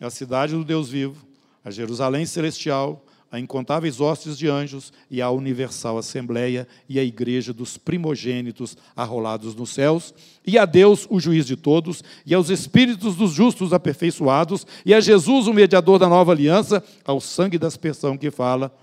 a 0.00 0.08
cidade 0.08 0.54
do 0.54 0.64
Deus 0.64 0.88
vivo, 0.88 1.26
a 1.64 1.72
Jerusalém 1.72 2.24
celestial, 2.24 3.04
a 3.30 3.38
incontáveis 3.38 4.00
hostes 4.00 4.38
de 4.38 4.48
anjos 4.48 4.92
e 5.10 5.20
à 5.20 5.30
universal 5.30 5.98
assembleia 5.98 6.66
e 6.88 6.98
à 6.98 7.04
igreja 7.04 7.52
dos 7.52 7.76
primogênitos 7.76 8.76
arrolados 8.96 9.54
nos 9.54 9.70
céus, 9.70 10.14
e 10.46 10.58
a 10.58 10.64
Deus, 10.64 11.06
o 11.10 11.20
juiz 11.20 11.46
de 11.46 11.56
todos, 11.56 12.02
e 12.24 12.34
aos 12.34 12.48
espíritos 12.48 13.16
dos 13.16 13.32
justos 13.32 13.72
aperfeiçoados, 13.72 14.66
e 14.84 14.94
a 14.94 15.00
Jesus, 15.00 15.46
o 15.46 15.52
mediador 15.52 15.98
da 15.98 16.08
nova 16.08 16.32
aliança, 16.32 16.82
ao 17.04 17.20
sangue 17.20 17.58
da 17.58 17.66
aspersão 17.66 18.16
que 18.16 18.30
fala, 18.30 18.74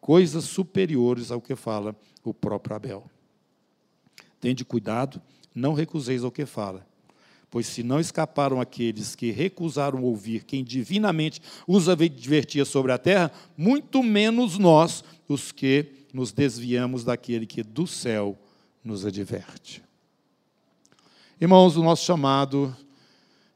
coisas 0.00 0.44
superiores 0.44 1.30
ao 1.30 1.40
que 1.40 1.54
fala 1.54 1.94
o 2.24 2.32
próprio 2.32 2.76
Abel. 2.76 3.04
Tende 4.40 4.64
cuidado, 4.64 5.20
não 5.54 5.74
recuseis 5.74 6.24
ao 6.24 6.30
que 6.30 6.46
fala 6.46 6.91
Pois 7.52 7.66
se 7.66 7.82
não 7.82 8.00
escaparam 8.00 8.62
aqueles 8.62 9.14
que 9.14 9.30
recusaram 9.30 10.02
ouvir 10.02 10.42
quem 10.42 10.64
divinamente 10.64 11.38
os 11.68 11.86
advertia 11.86 12.64
sobre 12.64 12.92
a 12.92 12.96
terra, 12.96 13.30
muito 13.54 14.02
menos 14.02 14.56
nós, 14.56 15.04
os 15.28 15.52
que 15.52 16.06
nos 16.14 16.32
desviamos 16.32 17.04
daquele 17.04 17.44
que 17.44 17.62
do 17.62 17.86
céu 17.86 18.38
nos 18.82 19.04
adverte. 19.04 19.82
Irmãos, 21.38 21.76
o 21.76 21.82
nosso 21.82 22.06
chamado, 22.06 22.74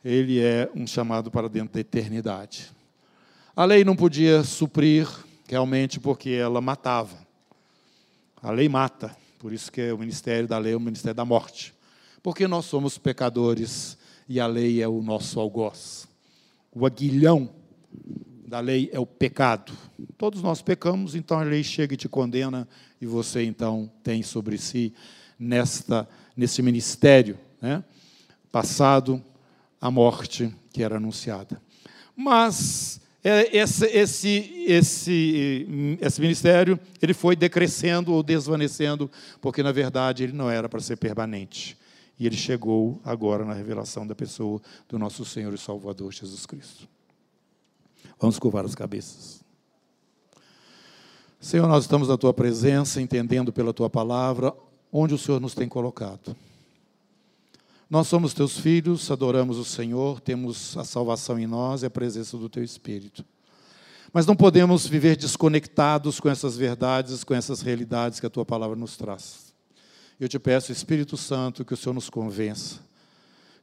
ele 0.05 0.41
é 0.41 0.71
um 0.75 0.87
chamado 0.87 1.31
para 1.31 1.49
dentro 1.49 1.73
da 1.73 1.81
eternidade. 1.81 2.71
A 3.57 3.65
lei 3.65 3.83
não 3.83 3.97
podia 3.97 4.45
suprir, 4.45 5.09
realmente, 5.49 5.99
porque 5.99 6.29
ela 6.33 6.61
matava. 6.61 7.17
A 8.43 8.51
lei 8.51 8.69
mata, 8.69 9.17
por 9.39 9.55
isso 9.55 9.73
que 9.73 9.91
o 9.91 9.97
ministério 9.97 10.47
da 10.47 10.59
lei 10.59 10.75
é 10.75 10.77
o 10.77 10.81
ministério 10.81 11.15
da 11.17 11.25
morte 11.25 11.75
porque 12.27 12.49
nós 12.49 12.65
somos 12.65 12.99
pecadores 12.99 13.97
e 14.29 14.41
a 14.41 14.49
lei 14.49 14.83
é 14.83 14.89
o 14.89 15.01
nosso 15.01 15.39
algoz. 15.39 16.09
O 16.73 16.85
aguilhão 16.85 17.49
da 18.49 18.59
lei 18.59 18.91
é 18.93 18.99
o 18.99 19.07
pecado. 19.07 19.73
Todos 20.19 20.43
nós 20.43 20.61
pecamos, 20.61 21.15
então 21.15 21.39
a 21.39 21.45
lei 21.45 21.63
chega 21.63 21.95
e 21.95 21.97
te 21.97 22.09
condena, 22.09 22.67
e 23.01 23.07
você 23.07 23.45
então 23.45 23.89
tem 24.03 24.25
sobre 24.25 24.59
si 24.59 24.93
nesta 25.39 26.09
nesse 26.37 26.63
ministério, 26.63 27.39
né, 27.63 27.85
passado 28.51 29.23
a 29.81 29.89
morte 29.89 30.53
que 30.73 30.83
era 30.83 30.97
anunciada. 30.97 31.63
Mas 32.17 33.01
é, 33.23 33.57
esse, 33.57 33.87
esse, 33.87 34.65
esse, 34.67 35.97
esse 36.01 36.21
ministério 36.21 36.77
ele 37.01 37.15
foi 37.15 37.37
decrescendo 37.37 38.13
ou 38.13 38.21
desvanecendo, 38.21 39.09
porque 39.41 39.63
na 39.63 39.71
verdade 39.71 40.25
ele 40.25 40.33
não 40.33 40.51
era 40.51 40.69
para 40.69 40.81
ser 40.81 40.97
permanente. 40.97 41.79
E 42.19 42.27
ele 42.27 42.37
chegou 42.37 43.01
agora 43.05 43.45
na 43.45 43.53
revelação 43.53 44.07
da 44.07 44.15
pessoa 44.15 44.61
do 44.89 44.99
nosso 44.99 45.25
Senhor 45.25 45.53
e 45.53 45.59
Salvador 45.59 46.13
Jesus 46.13 46.47
Cristo. 46.47 46.89
Vamos 48.19 48.39
curvar 48.39 48.65
as 48.65 48.75
cabeças. 48.75 49.45
Senhor, 51.39 51.69
nós 51.69 51.85
estamos 51.85 52.09
na 52.09 52.17
tua 52.17 52.33
presença, 52.33 53.01
entendendo 53.01 53.53
pela 53.53 53.73
tua 53.73 53.91
palavra 53.91 54.55
onde 54.91 55.15
o 55.15 55.19
Senhor 55.19 55.41
nos 55.41 55.55
tem 55.55 55.69
colocado. 55.69 56.35
Nós 57.89 58.09
somos 58.09 58.35
teus 58.35 58.59
filhos, 58.59 59.11
adoramos 59.11 59.59
o 59.59 59.65
Senhor, 59.65 60.21
temos 60.21 60.77
a 60.77 60.85
salvação 60.85 61.39
em 61.39 61.47
nós 61.47 61.83
e 61.83 61.87
a 61.87 61.91
presença 61.91 62.37
do 62.37 62.49
teu 62.49 62.65
Espírito. 62.65 63.25
Mas 64.13 64.27
não 64.27 64.35
podemos 64.35 64.87
viver 64.87 65.17
desconectados 65.17 66.19
com 66.19 66.29
essas 66.29 66.57
verdades, 66.57 67.23
com 67.23 67.35
essas 67.35 67.61
realidades 67.61 68.19
que 68.19 68.27
a 68.27 68.31
tua 68.31 68.45
palavra 68.45 68.75
nos 68.75 68.97
traz. 68.97 69.55
Eu 70.19 70.29
te 70.29 70.39
peço, 70.39 70.73
Espírito 70.73 71.17
Santo, 71.17 71.65
que 71.65 71.75
o 71.75 71.77
Senhor 71.77 71.93
nos 71.93 72.09
convença, 72.09 72.81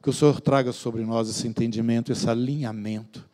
que 0.00 0.08
o 0.08 0.12
Senhor 0.12 0.40
traga 0.40 0.72
sobre 0.72 1.02
nós 1.02 1.28
esse 1.28 1.48
entendimento, 1.48 2.12
esse 2.12 2.30
alinhamento, 2.30 3.24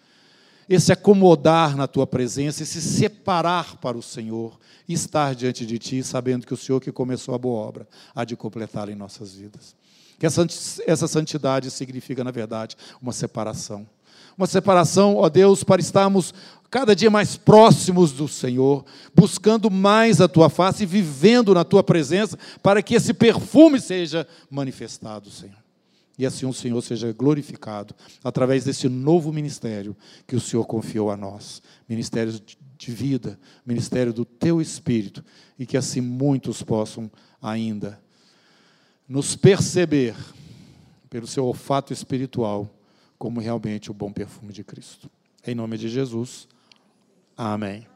esse 0.67 0.91
acomodar 0.91 1.77
na 1.77 1.87
tua 1.87 2.07
presença, 2.07 2.63
esse 2.63 2.81
separar 2.81 3.77
para 3.77 3.99
o 3.99 4.03
Senhor 4.03 4.59
estar 4.89 5.35
diante 5.35 5.67
de 5.67 5.79
ti, 5.79 6.03
sabendo 6.03 6.47
que 6.47 6.55
o 6.55 6.57
Senhor 6.57 6.81
que 6.81 6.91
começou 6.91 7.35
a 7.35 7.39
boa 7.39 7.61
obra 7.61 7.89
há 8.15 8.25
de 8.25 8.37
completá-la 8.37 8.91
em 8.91 8.95
nossas 8.95 9.35
vidas. 9.35 9.77
Que 10.19 10.27
essa 10.27 11.09
santidade 11.09 11.71
significa, 11.71 12.23
na 12.23 12.31
verdade, 12.31 12.77
uma 13.03 13.13
separação. 13.13 13.87
Uma 14.37 14.47
separação, 14.47 15.17
ó 15.17 15.29
Deus, 15.29 15.63
para 15.63 15.81
estarmos 15.81 16.33
cada 16.71 16.95
dia 16.95 17.11
mais 17.11 17.37
próximos 17.37 18.13
do 18.13 18.29
Senhor, 18.29 18.85
buscando 19.15 19.71
mais 19.71 20.21
a 20.21 20.29
tua 20.29 20.49
face 20.49 20.85
e 20.85 20.87
vivendo 20.87 21.53
na 21.53 21.65
tua 21.65 21.83
presença, 21.83 22.39
para 22.63 22.83
que 22.83 22.95
esse 22.95 23.13
perfume 23.13 23.81
seja 23.81 24.27
manifestado, 24.49 25.31
Senhor. 25.31 25.59
E 26.17 26.25
assim 26.25 26.47
o 26.47 26.53
Senhor 26.53 26.81
seja 26.83 27.13
glorificado 27.13 27.95
através 28.23 28.65
desse 28.65 28.89
novo 28.89 29.33
ministério 29.33 29.97
que 30.27 30.37
o 30.37 30.41
Senhor 30.41 30.65
confiou 30.67 31.11
a 31.11 31.17
nós 31.17 31.63
ministério 31.89 32.39
de 32.79 32.93
vida, 32.93 33.39
ministério 33.67 34.13
do 34.13 34.25
teu 34.25 34.61
Espírito, 34.61 35.25
e 35.59 35.67
que 35.67 35.77
assim 35.77 36.01
muitos 36.01 36.63
possam 36.63 37.11
ainda 37.43 37.99
nos 39.09 39.35
perceber 39.35 40.15
pelo 41.09 41.27
seu 41.27 41.45
olfato 41.45 41.93
espiritual 41.93 42.71
como 43.21 43.39
realmente 43.39 43.91
o 43.91 43.95
bom 43.95 44.11
perfume 44.11 44.51
de 44.51 44.65
Cristo. 44.65 45.11
Em 45.47 45.55
nome 45.55 45.77
de 45.77 45.91
Jesus. 45.91 46.49
Amém. 47.37 47.90